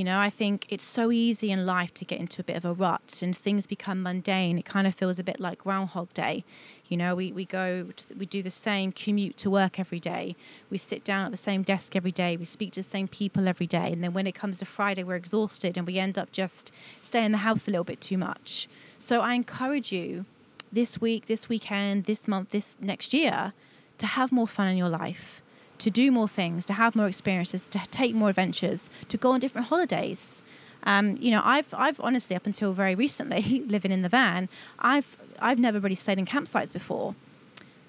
You 0.00 0.04
know, 0.04 0.18
I 0.18 0.30
think 0.30 0.64
it's 0.70 0.82
so 0.82 1.12
easy 1.12 1.50
in 1.50 1.66
life 1.66 1.92
to 1.92 2.06
get 2.06 2.18
into 2.18 2.40
a 2.40 2.44
bit 2.44 2.56
of 2.56 2.64
a 2.64 2.72
rut 2.72 3.20
and 3.22 3.36
things 3.36 3.66
become 3.66 4.02
mundane. 4.02 4.56
It 4.56 4.64
kind 4.64 4.86
of 4.86 4.94
feels 4.94 5.18
a 5.18 5.22
bit 5.22 5.38
like 5.38 5.58
Groundhog 5.58 6.14
Day. 6.14 6.42
You 6.88 6.96
know, 6.96 7.14
we, 7.14 7.32
we 7.32 7.44
go, 7.44 7.88
to, 7.94 8.14
we 8.14 8.24
do 8.24 8.42
the 8.42 8.48
same 8.48 8.92
commute 8.92 9.36
to 9.36 9.50
work 9.50 9.78
every 9.78 10.00
day. 10.00 10.36
We 10.70 10.78
sit 10.78 11.04
down 11.04 11.26
at 11.26 11.32
the 11.32 11.36
same 11.36 11.62
desk 11.62 11.94
every 11.94 12.12
day. 12.12 12.38
We 12.38 12.46
speak 12.46 12.72
to 12.72 12.80
the 12.80 12.88
same 12.88 13.08
people 13.08 13.46
every 13.46 13.66
day. 13.66 13.92
And 13.92 14.02
then 14.02 14.14
when 14.14 14.26
it 14.26 14.34
comes 14.34 14.58
to 14.60 14.64
Friday, 14.64 15.04
we're 15.04 15.16
exhausted 15.16 15.76
and 15.76 15.86
we 15.86 15.98
end 15.98 16.16
up 16.16 16.32
just 16.32 16.72
staying 17.02 17.26
in 17.26 17.32
the 17.32 17.38
house 17.44 17.68
a 17.68 17.70
little 17.70 17.84
bit 17.84 18.00
too 18.00 18.16
much. 18.16 18.70
So 18.98 19.20
I 19.20 19.34
encourage 19.34 19.92
you 19.92 20.24
this 20.72 20.98
week, 20.98 21.26
this 21.26 21.50
weekend, 21.50 22.06
this 22.06 22.26
month, 22.26 22.52
this 22.52 22.74
next 22.80 23.12
year 23.12 23.52
to 23.98 24.06
have 24.06 24.32
more 24.32 24.48
fun 24.48 24.66
in 24.66 24.78
your 24.78 24.88
life 24.88 25.42
to 25.80 25.90
do 25.90 26.10
more 26.10 26.28
things, 26.28 26.64
to 26.66 26.74
have 26.74 26.94
more 26.94 27.06
experiences, 27.06 27.68
to 27.68 27.80
take 27.90 28.14
more 28.14 28.30
adventures, 28.30 28.90
to 29.08 29.16
go 29.16 29.32
on 29.32 29.40
different 29.40 29.68
holidays. 29.68 30.42
Um, 30.84 31.16
you 31.18 31.30
know, 31.30 31.42
I've 31.44 31.72
I've 31.74 32.00
honestly 32.00 32.36
up 32.36 32.46
until 32.46 32.72
very 32.72 32.94
recently 32.94 33.64
living 33.66 33.92
in 33.92 34.02
the 34.02 34.08
van, 34.08 34.48
I've 34.78 35.16
I've 35.40 35.58
never 35.58 35.80
really 35.80 35.94
stayed 35.94 36.18
in 36.18 36.26
campsites 36.26 36.72
before. 36.72 37.14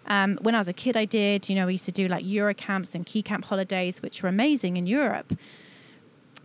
Um, 0.08 0.38
when 0.42 0.56
I 0.56 0.58
was 0.58 0.68
a 0.68 0.74
kid, 0.74 0.98
I 0.98 1.06
did. 1.06 1.48
You 1.48 1.56
know, 1.56 1.68
we 1.68 1.74
used 1.74 1.86
to 1.86 1.92
do 1.92 2.08
like 2.08 2.26
Eurocamps 2.26 2.96
and 2.96 3.06
Keycamp 3.06 3.46
holidays, 3.46 4.02
which 4.02 4.24
were 4.24 4.30
amazing 4.30 4.78
in 4.78 4.88
Europe. 4.88 5.34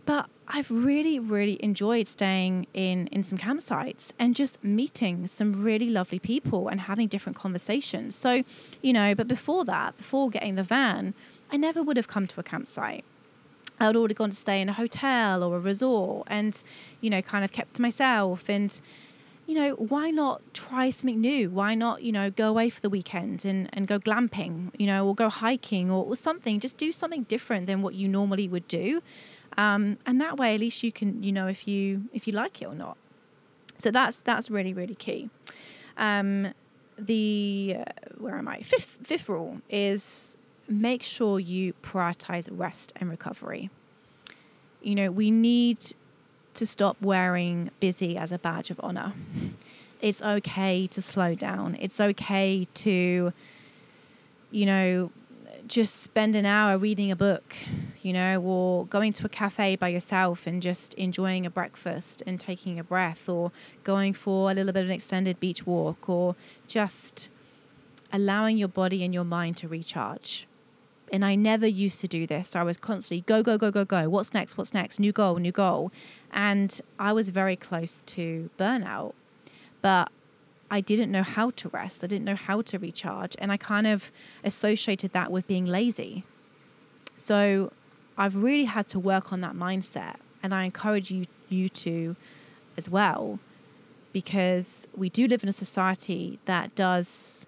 But 0.07 0.29
I've 0.47 0.71
really, 0.71 1.19
really 1.19 1.61
enjoyed 1.61 2.07
staying 2.07 2.67
in 2.73 3.07
in 3.07 3.25
some 3.25 3.37
campsites 3.37 4.13
and 4.17 4.35
just 4.35 4.63
meeting 4.63 5.27
some 5.27 5.51
really 5.61 5.89
lovely 5.89 6.17
people 6.17 6.69
and 6.69 6.79
having 6.81 7.09
different 7.09 7.37
conversations. 7.37 8.15
So, 8.15 8.43
you 8.81 8.93
know, 8.93 9.13
but 9.13 9.27
before 9.27 9.65
that, 9.65 9.97
before 9.97 10.29
getting 10.29 10.55
the 10.55 10.63
van, 10.63 11.13
I 11.51 11.57
never 11.57 11.83
would 11.83 11.97
have 11.97 12.07
come 12.07 12.25
to 12.25 12.39
a 12.39 12.43
campsite. 12.43 13.03
I 13.81 13.87
would 13.87 13.97
already 13.97 14.13
gone 14.13 14.29
to 14.29 14.35
stay 14.35 14.61
in 14.61 14.69
a 14.69 14.73
hotel 14.73 15.43
or 15.43 15.57
a 15.57 15.59
resort 15.59 16.25
and, 16.31 16.63
you 17.01 17.09
know, 17.09 17.21
kind 17.21 17.43
of 17.43 17.51
kept 17.51 17.73
to 17.75 17.81
myself. 17.81 18.49
And, 18.49 18.79
you 19.45 19.55
know, 19.55 19.73
why 19.73 20.09
not 20.09 20.41
try 20.53 20.89
something 20.89 21.19
new? 21.19 21.49
Why 21.49 21.75
not, 21.75 22.01
you 22.01 22.13
know, 22.13 22.31
go 22.31 22.47
away 22.47 22.69
for 22.69 22.79
the 22.79 22.89
weekend 22.89 23.43
and, 23.43 23.69
and 23.73 23.87
go 23.87 23.99
glamping, 23.99 24.71
you 24.79 24.87
know, 24.87 25.05
or 25.05 25.13
go 25.13 25.27
hiking 25.29 25.91
or, 25.91 26.05
or 26.05 26.15
something? 26.15 26.61
Just 26.61 26.77
do 26.77 26.93
something 26.93 27.23
different 27.23 27.67
than 27.67 27.81
what 27.81 27.93
you 27.93 28.07
normally 28.07 28.47
would 28.47 28.69
do. 28.69 29.01
Um, 29.57 29.97
and 30.05 30.21
that 30.21 30.37
way, 30.37 30.53
at 30.53 30.59
least 30.59 30.83
you 30.83 30.91
can, 30.91 31.23
you 31.23 31.31
know, 31.31 31.47
if 31.47 31.67
you 31.67 32.03
if 32.13 32.27
you 32.27 32.33
like 32.33 32.61
it 32.61 32.65
or 32.65 32.75
not. 32.75 32.97
So 33.77 33.91
that's 33.91 34.21
that's 34.21 34.49
really 34.49 34.73
really 34.73 34.95
key. 34.95 35.29
Um, 35.97 36.53
the 36.97 37.77
uh, 37.79 37.83
where 38.17 38.37
am 38.37 38.47
I? 38.47 38.61
Fifth 38.61 38.97
fifth 39.03 39.29
rule 39.29 39.61
is 39.69 40.37
make 40.67 41.01
sure 41.03 41.39
you 41.39 41.73
prioritize 41.81 42.49
rest 42.51 42.93
and 42.97 43.09
recovery. 43.09 43.69
You 44.81 44.95
know, 44.95 45.11
we 45.11 45.31
need 45.31 45.93
to 46.53 46.65
stop 46.65 46.97
wearing 47.01 47.71
busy 47.79 48.17
as 48.17 48.31
a 48.31 48.37
badge 48.37 48.69
of 48.69 48.79
honor. 48.83 49.13
It's 50.01 50.21
okay 50.21 50.87
to 50.87 51.01
slow 51.01 51.35
down. 51.35 51.77
It's 51.79 51.99
okay 51.99 52.67
to, 52.75 53.33
you 54.51 54.65
know, 54.65 55.11
just 55.67 56.01
spend 56.01 56.35
an 56.35 56.45
hour 56.45 56.77
reading 56.77 57.11
a 57.11 57.15
book, 57.15 57.55
you 58.07 58.13
know, 58.13 58.41
or 58.41 58.85
going 58.85 59.11
to 59.11 59.25
a 59.25 59.29
cafe 59.29 59.75
by 59.75 59.89
yourself 59.89 60.47
and 60.47 60.61
just 60.61 60.93
enjoying 60.93 61.45
a 61.45 61.49
breakfast 61.49 62.23
and 62.25 62.39
taking 62.39 62.79
a 62.79 62.83
breath, 62.83 63.27
or 63.27 63.51
going 63.83 64.13
for 64.13 64.49
a 64.49 64.53
little 64.53 64.71
bit 64.71 64.83
of 64.83 64.89
an 64.89 64.95
extended 64.95 65.41
beach 65.41 65.65
walk, 65.65 66.07
or 66.07 66.37
just 66.67 67.29
allowing 68.13 68.57
your 68.57 68.69
body 68.69 69.03
and 69.03 69.13
your 69.13 69.25
mind 69.25 69.57
to 69.57 69.67
recharge. 69.67 70.47
And 71.11 71.25
I 71.25 71.35
never 71.35 71.67
used 71.67 71.99
to 71.99 72.07
do 72.07 72.25
this. 72.25 72.55
I 72.55 72.63
was 72.63 72.77
constantly 72.77 73.23
go, 73.27 73.43
go, 73.43 73.57
go, 73.57 73.71
go, 73.71 73.83
go. 73.83 74.07
What's 74.07 74.33
next? 74.33 74.57
What's 74.57 74.73
next? 74.73 75.01
New 75.01 75.11
goal, 75.11 75.35
new 75.35 75.51
goal. 75.51 75.91
And 76.31 76.79
I 76.97 77.11
was 77.11 77.27
very 77.29 77.57
close 77.57 78.03
to 78.15 78.49
burnout. 78.57 79.13
But 79.81 80.09
I 80.71 80.79
didn't 80.79 81.11
know 81.11 81.23
how 81.23 81.49
to 81.51 81.67
rest. 81.69 82.05
I 82.05 82.07
didn't 82.07 82.25
know 82.25 82.35
how 82.35 82.61
to 82.61 82.79
recharge. 82.79 83.35
And 83.39 83.51
I 83.51 83.57
kind 83.57 83.85
of 83.85 84.13
associated 84.45 85.11
that 85.11 85.29
with 85.29 85.45
being 85.45 85.65
lazy. 85.65 86.23
So 87.17 87.71
I've 88.17 88.35
really 88.35 88.65
had 88.65 88.87
to 88.89 88.99
work 88.99 89.31
on 89.31 89.41
that 89.41 89.53
mindset. 89.53 90.15
And 90.41 90.53
I 90.53 90.63
encourage 90.63 91.11
you, 91.11 91.25
you 91.49 91.67
to 91.69 92.15
as 92.77 92.89
well, 92.89 93.39
because 94.13 94.87
we 94.95 95.09
do 95.09 95.27
live 95.27 95.43
in 95.43 95.49
a 95.49 95.53
society 95.53 96.39
that 96.45 96.75
does, 96.75 97.45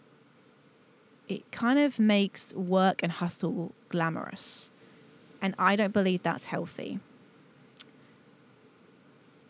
it 1.28 1.50
kind 1.52 1.80
of 1.80 2.00
makes 2.00 2.54
work 2.54 3.04
and 3.04 3.12
hustle 3.12 3.74
glamorous. 3.90 4.72
And 5.42 5.56
I 5.58 5.76
don't 5.76 5.94
believe 5.94 6.24
that's 6.24 6.48
healthy 6.48 7.00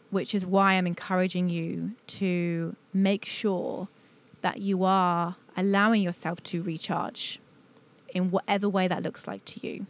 which 0.10 0.34
is 0.34 0.46
why 0.46 0.74
I'm 0.74 0.88
encouraging 0.88 1.50
you 1.50 1.92
to 2.08 2.76
make 2.94 3.26
sure 3.26 3.88
that 4.42 4.60
you 4.60 4.84
are 4.84 5.36
allowing 5.56 6.02
yourself 6.02 6.42
to 6.44 6.64
recharge 6.64 7.40
in 8.14 8.32
whatever 8.32 8.68
way 8.68 8.88
that 8.88 9.04
looks 9.04 9.28
like 9.28 9.46
to 9.46 9.68
you. 9.68 9.86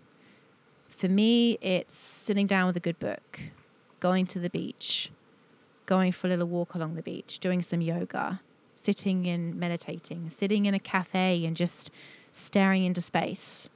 For 0.99 1.07
me, 1.07 1.57
it's 1.61 1.97
sitting 1.97 2.45
down 2.45 2.67
with 2.67 2.75
a 2.75 2.81
good 2.81 2.99
book, 2.99 3.39
going 4.01 4.25
to 4.25 4.37
the 4.37 4.49
beach, 4.49 5.11
going 5.85 6.11
for 6.11 6.27
a 6.27 6.31
little 6.31 6.49
walk 6.49 6.75
along 6.75 6.95
the 6.95 7.01
beach, 7.01 7.39
doing 7.39 7.61
some 7.61 7.79
yoga, 7.79 8.41
sitting 8.75 9.25
and 9.25 9.55
meditating, 9.55 10.29
sitting 10.29 10.65
in 10.65 10.73
a 10.73 10.79
cafe 10.79 11.45
and 11.45 11.55
just 11.55 11.89
staring 12.33 12.83
into 12.83 12.99
space. 12.99 13.69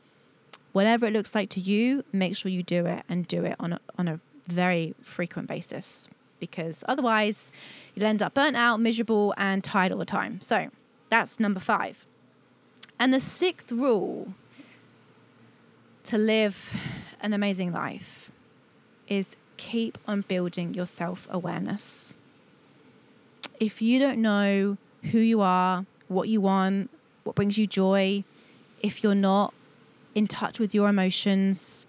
Whatever 0.74 1.06
it 1.06 1.14
looks 1.14 1.34
like 1.34 1.48
to 1.52 1.62
you, 1.62 2.04
make 2.12 2.36
sure 2.36 2.52
you 2.52 2.62
do 2.62 2.86
it 2.88 3.04
and 3.08 3.26
do 3.26 3.46
it 3.46 3.56
on 3.58 3.72
a, 3.72 3.80
on 3.98 4.10
a 4.10 4.20
very 4.50 4.94
frequent 5.02 5.48
basis 5.48 6.10
because 6.42 6.84
otherwise 6.90 7.54
you'll 7.96 8.06
end 8.06 8.22
up 8.22 8.34
burnt 8.34 8.58
out, 8.58 8.82
miserable, 8.82 9.34
and 9.38 9.64
tired 9.64 9.94
all 9.94 9.98
the 10.00 10.04
time. 10.04 10.42
So 10.42 10.68
that's 11.10 11.40
number 11.40 11.62
five. 11.62 12.04
And 13.00 13.14
the 13.14 13.22
sixth 13.22 13.72
rule 13.72 14.34
to 16.06 16.18
live 16.18 16.76
an 17.22 17.34
amazing 17.34 17.72
life 17.72 18.32
is 19.08 19.36
keep 19.58 19.98
on 20.08 20.22
building 20.22 20.74
your 20.74 20.86
self 20.86 21.28
awareness. 21.32 22.16
If 23.60 23.82
you 23.82 24.00
don't 24.00 24.22
know 24.22 24.78
who 25.12 25.20
you 25.20 25.42
are, 25.42 25.86
what 26.08 26.28
you 26.28 26.42
want, 26.42 26.90
what 27.24 27.36
brings 27.36 27.58
you 27.58 27.68
joy, 27.68 28.24
if 28.82 29.04
you're 29.04 29.16
not 29.16 29.54
in 30.16 30.28
touch 30.28 30.60
with 30.60 30.76
your 30.76 30.90
emotions, 30.90 31.88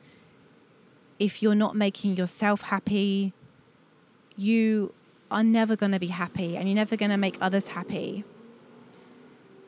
if 1.19 1.43
you're 1.43 1.55
not 1.55 1.75
making 1.75 2.17
yourself 2.17 2.63
happy, 2.63 3.33
you 4.37 4.93
are 5.31 5.45
never 5.45 5.75
going 5.77 5.93
to 5.93 5.99
be 5.99 6.09
happy 6.09 6.57
and 6.57 6.69
you're 6.69 6.77
never 6.77 6.97
going 6.97 7.11
to 7.11 7.17
make 7.17 7.37
others 7.41 7.69
happy. 7.69 8.25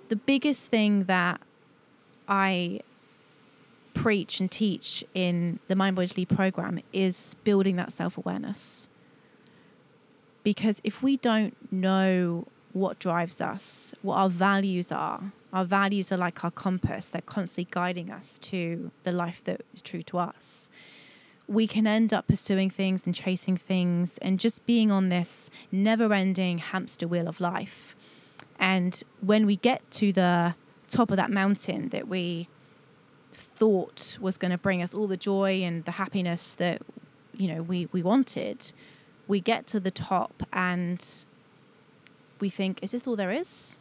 The 0.08 0.16
biggest 0.16 0.70
thing 0.70 1.04
that 1.04 1.40
I 2.28 2.80
preach 4.06 4.38
and 4.38 4.52
teach 4.52 5.04
in 5.14 5.58
the 5.66 5.74
Mind 5.74 5.96
Body 5.96 6.08
Lead 6.16 6.28
program 6.28 6.78
is 6.92 7.34
building 7.42 7.74
that 7.74 7.92
self 7.92 8.16
awareness. 8.16 8.88
Because 10.44 10.80
if 10.84 11.02
we 11.02 11.16
don't 11.16 11.56
know 11.72 12.46
what 12.72 13.00
drives 13.00 13.40
us, 13.40 13.96
what 14.02 14.14
our 14.14 14.28
values 14.28 14.92
are, 14.92 15.32
our 15.52 15.64
values 15.64 16.12
are 16.12 16.16
like 16.16 16.44
our 16.44 16.52
compass, 16.52 17.08
they're 17.08 17.20
constantly 17.20 17.66
guiding 17.68 18.12
us 18.12 18.38
to 18.42 18.92
the 19.02 19.10
life 19.10 19.42
that 19.42 19.62
is 19.74 19.82
true 19.82 20.04
to 20.04 20.18
us 20.18 20.70
we 21.48 21.68
can 21.68 21.86
end 21.86 22.12
up 22.12 22.26
pursuing 22.26 22.68
things 22.68 23.06
and 23.06 23.14
chasing 23.14 23.56
things 23.56 24.18
and 24.18 24.40
just 24.40 24.66
being 24.66 24.90
on 24.90 25.10
this 25.10 25.48
never 25.70 26.12
ending 26.12 26.58
hamster 26.58 27.06
wheel 27.06 27.28
of 27.28 27.40
life. 27.40 27.94
And 28.58 29.00
when 29.20 29.46
we 29.46 29.54
get 29.54 29.88
to 29.92 30.12
the 30.12 30.56
top 30.90 31.12
of 31.12 31.16
that 31.18 31.30
mountain 31.30 31.90
that 31.90 32.08
we 32.08 32.48
thought 33.36 34.18
was 34.20 34.38
going 34.38 34.50
to 34.50 34.58
bring 34.58 34.82
us 34.82 34.94
all 34.94 35.06
the 35.06 35.16
joy 35.16 35.62
and 35.62 35.84
the 35.84 35.92
happiness 35.92 36.54
that 36.56 36.82
you 37.34 37.48
know 37.48 37.62
we, 37.62 37.88
we 37.92 38.02
wanted, 38.02 38.72
we 39.26 39.40
get 39.40 39.66
to 39.68 39.80
the 39.80 39.90
top 39.90 40.42
and 40.52 41.24
we 42.40 42.50
think, 42.50 42.82
is 42.82 42.90
this 42.92 43.06
all 43.06 43.16
there 43.16 43.32
is? 43.32 43.78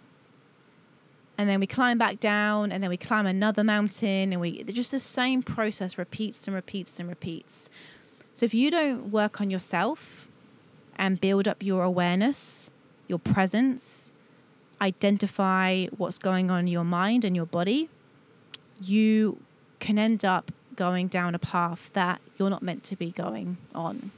and 1.38 1.50
then 1.50 1.60
we 1.60 1.68
climb 1.68 1.98
back 1.98 2.18
down 2.22 2.72
and 2.72 2.82
then 2.82 2.90
we 2.90 2.96
climb 2.96 3.26
another 3.26 3.62
mountain 3.62 4.32
and 4.32 4.40
we 4.40 4.64
just 4.64 4.92
the 4.92 5.00
same 5.00 5.44
process 5.44 5.98
repeats 5.98 6.48
and 6.48 6.56
repeats 6.56 6.98
and 6.98 7.10
repeats 7.10 7.70
so 8.36 8.44
if 8.44 8.54
you 8.54 8.70
don't 8.70 9.12
work 9.12 9.40
on 9.40 9.50
yourself 9.50 10.28
and 10.98 11.22
build 11.22 11.48
up 11.48 11.64
your 11.64 11.84
awareness, 11.84 12.70
your 13.08 13.18
presence, 13.18 14.12
identify 14.82 15.86
what's 15.96 16.18
going 16.18 16.52
on 16.52 16.60
in 16.60 16.68
your 16.68 16.84
mind 16.84 17.24
and 17.24 17.34
your 17.34 17.46
body, 17.46 17.90
you 18.82 19.40
can 19.80 19.98
end 19.98 20.26
up 20.26 20.52
going 20.76 21.08
down 21.08 21.36
a 21.36 21.40
path 21.40 21.92
that 21.94 22.22
you're 22.38 22.50
not 22.50 22.62
meant 22.62 22.84
to 22.84 22.96
be 22.96 23.12
going 23.12 23.58
on. 23.74 24.12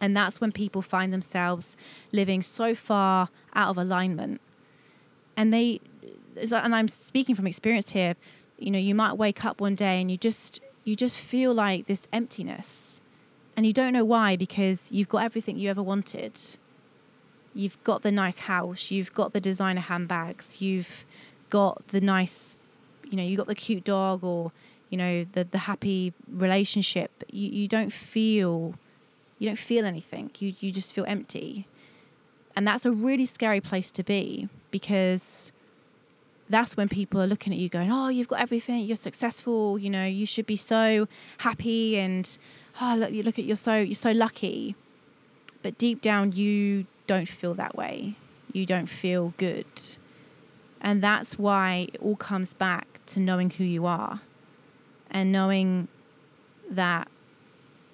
And 0.00 0.16
that's 0.16 0.40
when 0.40 0.52
people 0.52 0.82
find 0.82 1.12
themselves 1.12 1.76
living 2.12 2.42
so 2.42 2.74
far 2.74 3.28
out 3.54 3.70
of 3.70 3.78
alignment. 3.78 4.40
And 5.36 5.52
they, 5.52 5.80
and 6.36 6.74
I'm 6.74 6.88
speaking 6.88 7.34
from 7.34 7.46
experience 7.46 7.90
here, 7.90 8.14
you 8.58 8.70
know, 8.70 8.78
you 8.78 8.94
might 8.94 9.14
wake 9.14 9.44
up 9.44 9.60
one 9.60 9.74
day 9.74 10.00
and 10.00 10.10
you 10.10 10.16
just, 10.16 10.60
you 10.84 10.96
just 10.96 11.20
feel 11.20 11.52
like 11.52 11.86
this 11.86 12.08
emptiness. 12.12 13.00
And 13.56 13.66
you 13.66 13.72
don't 13.72 13.92
know 13.92 14.04
why 14.04 14.36
because 14.36 14.92
you've 14.92 15.08
got 15.08 15.24
everything 15.24 15.58
you 15.58 15.68
ever 15.68 15.82
wanted. 15.82 16.40
You've 17.54 17.82
got 17.82 18.02
the 18.02 18.12
nice 18.12 18.40
house, 18.40 18.90
you've 18.90 19.12
got 19.14 19.32
the 19.32 19.40
designer 19.40 19.80
handbags, 19.80 20.60
you've 20.60 21.04
got 21.50 21.88
the 21.88 22.00
nice, 22.00 22.56
you 23.10 23.16
know, 23.16 23.22
you've 23.22 23.38
got 23.38 23.46
the 23.46 23.54
cute 23.54 23.84
dog 23.84 24.22
or, 24.22 24.52
you 24.90 24.98
know, 24.98 25.24
the, 25.32 25.44
the 25.44 25.58
happy 25.58 26.12
relationship. 26.30 27.24
You, 27.30 27.48
you 27.48 27.68
don't 27.68 27.92
feel 27.92 28.74
you 29.38 29.48
don't 29.48 29.58
feel 29.58 29.84
anything. 29.84 30.30
You 30.38 30.54
you 30.60 30.70
just 30.70 30.92
feel 30.92 31.04
empty. 31.06 31.66
And 32.56 32.66
that's 32.66 32.84
a 32.84 32.90
really 32.90 33.24
scary 33.24 33.60
place 33.60 33.92
to 33.92 34.02
be 34.02 34.48
because 34.70 35.52
that's 36.50 36.76
when 36.76 36.88
people 36.88 37.20
are 37.20 37.26
looking 37.26 37.52
at 37.52 37.58
you 37.58 37.68
going, 37.68 37.90
"Oh, 37.92 38.08
you've 38.08 38.28
got 38.28 38.40
everything. 38.40 38.80
You're 38.80 38.96
successful. 38.96 39.78
You 39.78 39.90
know, 39.90 40.04
you 40.04 40.26
should 40.26 40.46
be 40.46 40.56
so 40.56 41.06
happy 41.38 41.96
and 41.98 42.38
oh, 42.80 42.96
look, 42.98 43.12
you 43.12 43.22
look 43.22 43.38
at 43.38 43.44
you're 43.44 43.56
so 43.56 43.76
you're 43.76 43.94
so 43.94 44.12
lucky." 44.12 44.74
But 45.62 45.78
deep 45.78 46.00
down 46.00 46.32
you 46.32 46.86
don't 47.06 47.28
feel 47.28 47.54
that 47.54 47.76
way. 47.76 48.16
You 48.52 48.64
don't 48.66 48.86
feel 48.86 49.34
good. 49.36 49.66
And 50.80 51.02
that's 51.02 51.38
why 51.38 51.88
it 51.92 52.00
all 52.00 52.16
comes 52.16 52.54
back 52.54 52.97
to 53.08 53.20
knowing 53.20 53.50
who 53.50 53.64
you 53.64 53.86
are 53.86 54.20
and 55.10 55.32
knowing 55.32 55.88
that 56.70 57.08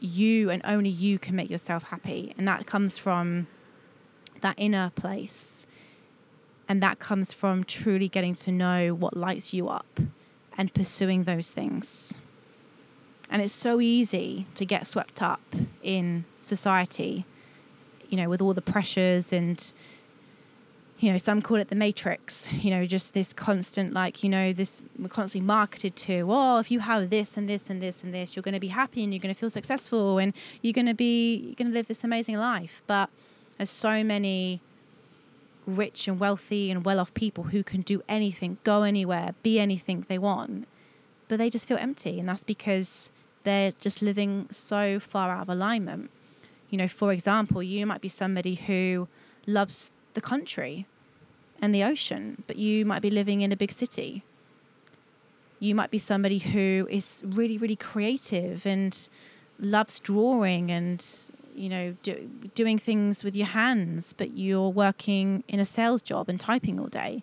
you 0.01 0.51
and 0.51 0.61
only 0.65 0.91
you 0.91 1.19
can 1.19 1.35
make 1.35 1.49
yourself 1.49 1.85
happy. 1.85 2.35
And 2.37 2.47
that 2.47 2.67
comes 2.67 2.99
from 2.99 3.47
that 4.41 4.55
inner 4.59 4.91
place. 4.95 5.67
And 6.69 6.83
that 6.83 6.99
comes 6.99 7.33
from 7.33 7.65
truly 7.65 8.09
getting 8.09 8.35
to 8.37 8.53
know 8.53 8.95
what 8.95 9.17
lights 9.17 9.53
you 9.53 9.69
up 9.69 10.01
and 10.57 10.73
pursuing 10.73 11.25
those 11.25 11.51
things. 11.51 12.15
And 13.31 13.43
it's 13.43 13.55
so 13.55 13.81
easy 13.81 14.47
to 14.55 14.65
get 14.65 14.87
swept 14.87 15.23
up 15.23 15.41
in 15.83 16.25
society, 16.43 17.27
you 18.09 18.17
know, 18.17 18.29
with 18.29 18.41
all 18.41 18.55
the 18.55 18.63
pressures 18.63 19.33
and 19.33 19.73
you 20.99 21.11
know, 21.11 21.19
some 21.19 21.43
call 21.43 21.57
it 21.57 21.69
the 21.69 21.75
matrix, 21.75 22.53
you 22.53 22.71
know, 22.71 22.87
just 22.87 23.15
this 23.15 23.33
constant, 23.33 23.93
like, 23.93 24.23
you 24.23 24.29
know, 24.29 24.53
this 24.53 24.81
we're 24.99 25.09
constantly 25.09 25.45
marketed 25.45 25.97
to, 25.97 26.27
oh, 26.31 26.59
if 26.59 26.71
you 26.71 26.81
have 26.81 27.11
this 27.11 27.37
and 27.37 27.49
this 27.49 27.69
and 27.69 27.83
this 27.83 28.03
and 28.03 28.15
this, 28.15 28.37
you're 28.37 28.43
going 28.43 28.55
to 28.55 28.61
be 28.61 28.69
happy 28.69 29.03
and 29.03 29.13
you're 29.13 29.21
going 29.21 29.35
to 29.35 29.39
feel 29.39 29.51
successful 29.51 30.19
and 30.19 30.33
you're 30.63 30.73
going 30.73 30.87
to 30.87 30.95
be, 30.95 31.37
you're 31.37 31.55
going 31.55 31.69
to 31.69 31.75
live 31.75 31.87
this 31.87 32.05
amazing 32.05 32.37
life. 32.37 32.83
But 32.87 33.11
there's 33.59 33.71
so 33.71 34.05
many 34.05 34.61
rich 35.67 36.07
and 36.07 36.21
wealthy 36.21 36.71
and 36.71 36.85
well 36.85 37.01
off 37.01 37.13
people 37.15 37.45
who 37.45 37.65
can 37.65 37.83
do 37.83 38.03
anything, 38.09 38.59
go 38.65 38.83
anywhere, 38.83 39.35
be 39.43 39.59
anything 39.59 40.07
they 40.09 40.19
want, 40.19 40.69
but 41.29 41.39
they 41.39 41.51
just 41.51 41.67
feel 41.67 41.79
empty. 41.79 42.21
And 42.21 42.29
that's 42.29 42.45
because 42.45 43.11
they're 43.43 43.73
just 43.73 44.01
living 44.01 44.49
so 44.51 45.01
far 45.01 45.31
out 45.31 45.43
of 45.43 45.49
alignment. 45.49 46.11
You 46.71 46.79
know, 46.79 46.89
for 46.89 47.13
example, 47.13 47.63
you 47.63 47.85
might 47.85 48.01
be 48.01 48.09
somebody 48.09 48.55
who 48.55 49.09
loves 49.47 49.91
the 50.15 50.21
country 50.21 50.87
and 51.61 51.75
the 51.75 51.85
ocean, 51.85 52.43
but 52.47 52.57
you 52.57 52.85
might 52.85 53.03
be 53.03 53.11
living 53.11 53.43
in 53.43 53.53
a 53.53 53.57
big 53.57 53.73
city. 53.73 54.23
You 55.61 55.75
might 55.75 55.91
be 55.91 55.99
somebody 55.99 56.39
who 56.39 56.87
is 56.91 57.23
really, 57.25 57.59
really 57.59 57.77
creative 57.77 58.67
and 58.67 59.09
loves 59.61 60.01
drawing 60.01 60.71
and 60.71 61.07
you 61.55 61.69
know 61.69 61.97
do, 62.03 62.29
doing 62.55 62.79
things 62.79 63.23
with 63.23 63.37
your 63.37 63.47
hands, 63.47 64.13
but 64.13 64.37
you're 64.37 64.69
working 64.69 65.45
in 65.49 65.61
a 65.61 65.65
sales 65.65 66.03
job 66.03 66.29
and 66.29 66.41
typing 66.41 66.81
all 66.81 66.89
day. 66.89 67.23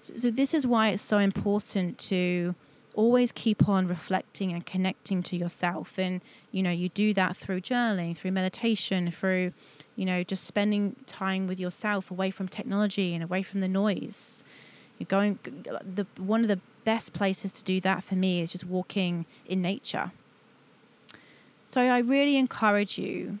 So, 0.00 0.16
so 0.16 0.30
this 0.30 0.52
is 0.52 0.66
why 0.66 0.90
it's 0.90 1.02
so 1.02 1.18
important 1.18 1.98
to 2.10 2.54
always 2.94 3.32
keep 3.32 3.68
on 3.68 3.86
reflecting 3.86 4.52
and 4.52 4.64
connecting 4.64 5.22
to 5.24 5.36
yourself. 5.36 5.98
And 5.98 6.20
you 6.50 6.62
know 6.62 6.70
you 6.70 6.88
do 6.88 7.12
that 7.14 7.36
through 7.36 7.60
journaling 7.60 8.16
through 8.16 8.32
meditation 8.32 9.10
through 9.10 9.52
you 9.96 10.04
know 10.04 10.22
just 10.22 10.44
spending 10.44 10.96
time 11.06 11.46
with 11.46 11.60
yourself 11.60 12.10
away 12.10 12.30
from 12.30 12.48
technology 12.48 13.14
and 13.14 13.22
away 13.22 13.42
from 13.42 13.60
the 13.60 13.68
noise. 13.68 14.44
You're 14.98 15.06
going 15.06 15.38
the 15.64 16.06
one 16.16 16.40
of 16.40 16.48
the 16.48 16.60
best 16.84 17.12
places 17.12 17.50
to 17.52 17.64
do 17.64 17.80
that 17.80 18.04
for 18.04 18.14
me 18.14 18.40
is 18.40 18.52
just 18.52 18.64
walking 18.64 19.26
in 19.46 19.62
nature. 19.62 20.12
So 21.66 21.80
i 21.80 21.98
really 21.98 22.36
encourage 22.36 22.98
you 22.98 23.38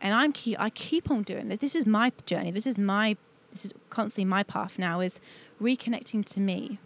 and 0.00 0.14
i'm 0.14 0.32
keep 0.32 0.58
i 0.58 0.70
keep 0.70 1.10
on 1.10 1.22
doing 1.22 1.48
this. 1.48 1.60
This 1.60 1.76
is 1.76 1.86
my 1.86 2.12
journey. 2.26 2.50
This 2.50 2.66
is 2.66 2.78
my 2.78 3.16
this 3.50 3.64
is 3.64 3.72
constantly 3.90 4.24
my 4.24 4.42
path 4.42 4.78
now 4.78 5.00
is 5.00 5.20
reconnecting 5.60 6.24
to 6.24 6.40
me 6.40 6.78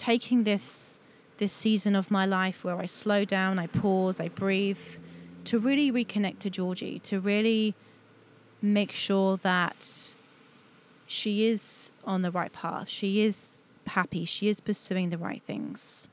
taking 0.00 0.44
this 0.44 0.98
this 1.36 1.52
season 1.52 1.94
of 1.96 2.10
my 2.10 2.26
life 2.26 2.64
where 2.64 2.76
I 2.76 2.84
slow 2.84 3.24
down, 3.24 3.58
I 3.58 3.66
pause, 3.66 4.20
I 4.20 4.28
breathe, 4.28 4.86
to 5.44 5.58
really 5.58 5.90
reconnect 5.90 6.38
to 6.40 6.50
Georgie, 6.50 6.98
to 7.00 7.18
really 7.18 7.74
make 8.60 8.92
sure 8.92 9.38
that 9.38 10.14
she 11.06 11.46
is 11.46 11.92
on 12.04 12.20
the 12.22 12.30
right 12.30 12.52
path. 12.52 12.90
She 12.90 13.22
is 13.22 13.62
happy. 13.86 14.26
She 14.26 14.48
is 14.48 14.60
pursuing 14.60 15.08
the 15.08 15.16
right 15.16 15.42
things. 15.42 16.08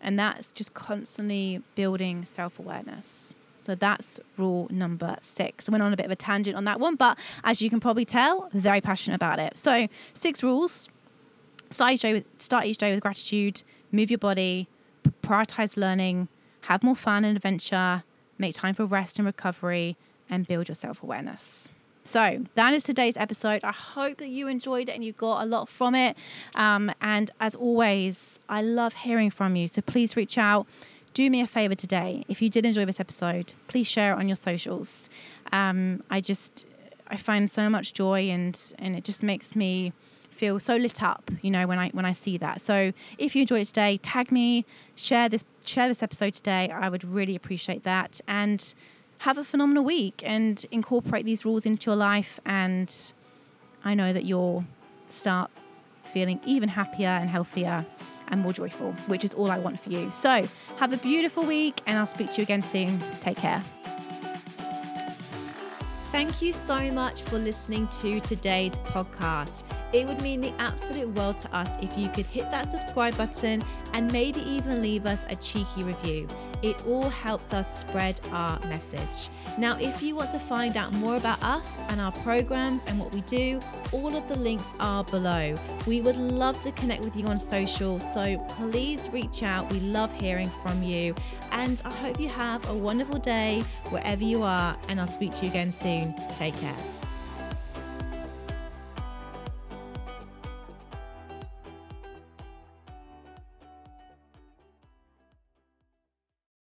And 0.00 0.18
that's 0.18 0.50
just 0.50 0.74
constantly 0.74 1.62
building 1.76 2.24
self 2.24 2.58
awareness. 2.58 3.34
So 3.58 3.74
that's 3.74 4.20
rule 4.36 4.66
number 4.70 5.16
six. 5.22 5.68
I 5.68 5.72
went 5.72 5.82
on 5.82 5.92
a 5.92 5.96
bit 5.96 6.06
of 6.06 6.12
a 6.12 6.16
tangent 6.16 6.56
on 6.56 6.64
that 6.64 6.80
one, 6.80 6.96
but 6.96 7.18
as 7.44 7.62
you 7.62 7.70
can 7.70 7.80
probably 7.80 8.04
tell, 8.04 8.50
very 8.52 8.80
passionate 8.80 9.14
about 9.14 9.38
it. 9.38 9.56
So, 9.56 9.88
six 10.12 10.42
rules 10.42 10.90
Start 11.74 11.94
each 11.94 12.02
day 12.02 12.12
with 12.12 12.24
start 12.38 12.66
each 12.66 12.78
day 12.78 12.92
with 12.92 13.00
gratitude. 13.00 13.64
Move 13.90 14.08
your 14.08 14.18
body. 14.18 14.68
Prioritize 15.22 15.76
learning. 15.76 16.28
Have 16.62 16.84
more 16.84 16.94
fun 16.94 17.24
and 17.24 17.36
adventure. 17.36 18.04
Make 18.38 18.54
time 18.54 18.74
for 18.74 18.84
rest 18.84 19.18
and 19.18 19.26
recovery, 19.26 19.96
and 20.30 20.46
build 20.46 20.68
your 20.68 20.76
self 20.76 21.02
awareness. 21.02 21.68
So 22.04 22.44
that 22.54 22.74
is 22.74 22.84
today's 22.84 23.16
episode. 23.16 23.64
I 23.64 23.72
hope 23.72 24.18
that 24.18 24.28
you 24.28 24.46
enjoyed 24.46 24.88
it 24.88 24.92
and 24.92 25.04
you 25.04 25.14
got 25.14 25.42
a 25.42 25.46
lot 25.46 25.68
from 25.68 25.96
it. 25.96 26.16
Um, 26.54 26.92
and 27.00 27.32
as 27.40 27.56
always, 27.56 28.38
I 28.48 28.62
love 28.62 28.94
hearing 28.94 29.30
from 29.30 29.56
you. 29.56 29.66
So 29.66 29.82
please 29.82 30.14
reach 30.14 30.38
out. 30.38 30.68
Do 31.12 31.28
me 31.28 31.40
a 31.40 31.46
favor 31.46 31.74
today. 31.74 32.24
If 32.28 32.40
you 32.40 32.48
did 32.48 32.64
enjoy 32.64 32.84
this 32.84 33.00
episode, 33.00 33.54
please 33.66 33.88
share 33.88 34.12
it 34.12 34.18
on 34.18 34.28
your 34.28 34.36
socials. 34.36 35.10
Um, 35.50 36.04
I 36.08 36.20
just 36.20 36.66
I 37.08 37.16
find 37.16 37.50
so 37.50 37.68
much 37.68 37.94
joy 37.94 38.28
and 38.30 38.56
and 38.78 38.94
it 38.94 39.02
just 39.02 39.24
makes 39.24 39.56
me 39.56 39.92
feel 40.34 40.58
so 40.58 40.76
lit 40.76 41.02
up, 41.02 41.30
you 41.42 41.50
know, 41.50 41.66
when 41.66 41.78
I 41.78 41.90
when 41.90 42.04
I 42.04 42.12
see 42.12 42.36
that. 42.38 42.60
So 42.60 42.92
if 43.18 43.34
you 43.34 43.42
enjoyed 43.42 43.62
it 43.62 43.66
today, 43.66 43.96
tag 43.98 44.30
me, 44.30 44.64
share 44.94 45.28
this 45.28 45.44
share 45.64 45.88
this 45.88 46.02
episode 46.02 46.34
today. 46.34 46.70
I 46.70 46.88
would 46.88 47.04
really 47.04 47.34
appreciate 47.34 47.84
that. 47.84 48.20
And 48.28 48.74
have 49.18 49.38
a 49.38 49.44
phenomenal 49.44 49.84
week 49.84 50.22
and 50.24 50.64
incorporate 50.70 51.24
these 51.24 51.44
rules 51.44 51.64
into 51.64 51.90
your 51.90 51.96
life 51.96 52.40
and 52.44 53.12
I 53.84 53.94
know 53.94 54.12
that 54.12 54.24
you'll 54.24 54.64
start 55.08 55.50
feeling 56.04 56.40
even 56.44 56.68
happier 56.68 57.08
and 57.08 57.28
healthier 57.28 57.86
and 58.28 58.40
more 58.40 58.52
joyful, 58.52 58.92
which 59.06 59.24
is 59.24 59.34
all 59.34 59.50
I 59.50 59.58
want 59.58 59.78
for 59.78 59.90
you. 59.90 60.10
So, 60.12 60.46
have 60.76 60.92
a 60.92 60.96
beautiful 60.96 61.44
week 61.44 61.80
and 61.86 61.98
I'll 61.98 62.06
speak 62.06 62.30
to 62.32 62.36
you 62.38 62.42
again 62.42 62.62
soon. 62.62 62.98
Take 63.20 63.36
care. 63.36 63.62
Thank 66.10 66.40
you 66.40 66.52
so 66.52 66.90
much 66.92 67.22
for 67.22 67.38
listening 67.38 67.88
to 67.88 68.20
today's 68.20 68.72
podcast. 68.78 69.64
It 69.94 70.08
would 70.08 70.20
mean 70.20 70.40
the 70.40 70.52
absolute 70.58 71.08
world 71.10 71.38
to 71.38 71.56
us 71.56 71.68
if 71.80 71.96
you 71.96 72.08
could 72.08 72.26
hit 72.26 72.50
that 72.50 72.68
subscribe 72.68 73.16
button 73.16 73.62
and 73.92 74.10
maybe 74.10 74.40
even 74.40 74.82
leave 74.82 75.06
us 75.06 75.24
a 75.28 75.36
cheeky 75.36 75.84
review. 75.84 76.26
It 76.62 76.84
all 76.84 77.08
helps 77.08 77.52
us 77.52 77.78
spread 77.78 78.20
our 78.32 78.58
message. 78.66 79.28
Now, 79.56 79.76
if 79.78 80.02
you 80.02 80.16
want 80.16 80.32
to 80.32 80.40
find 80.40 80.76
out 80.76 80.92
more 80.94 81.14
about 81.14 81.40
us 81.44 81.80
and 81.90 82.00
our 82.00 82.10
programs 82.10 82.84
and 82.86 82.98
what 82.98 83.14
we 83.14 83.20
do, 83.20 83.60
all 83.92 84.16
of 84.16 84.26
the 84.26 84.34
links 84.34 84.74
are 84.80 85.04
below. 85.04 85.54
We 85.86 86.00
would 86.00 86.16
love 86.16 86.58
to 86.60 86.72
connect 86.72 87.04
with 87.04 87.16
you 87.16 87.26
on 87.26 87.38
social, 87.38 88.00
so 88.00 88.36
please 88.48 89.08
reach 89.10 89.44
out. 89.44 89.70
We 89.70 89.78
love 89.78 90.12
hearing 90.12 90.50
from 90.64 90.82
you. 90.82 91.14
And 91.52 91.80
I 91.84 91.92
hope 91.92 92.18
you 92.18 92.28
have 92.30 92.68
a 92.68 92.74
wonderful 92.74 93.20
day 93.20 93.62
wherever 93.90 94.24
you 94.24 94.42
are, 94.42 94.76
and 94.88 95.00
I'll 95.00 95.06
speak 95.06 95.34
to 95.34 95.44
you 95.44 95.52
again 95.52 95.72
soon. 95.72 96.16
Take 96.36 96.58
care. 96.58 96.93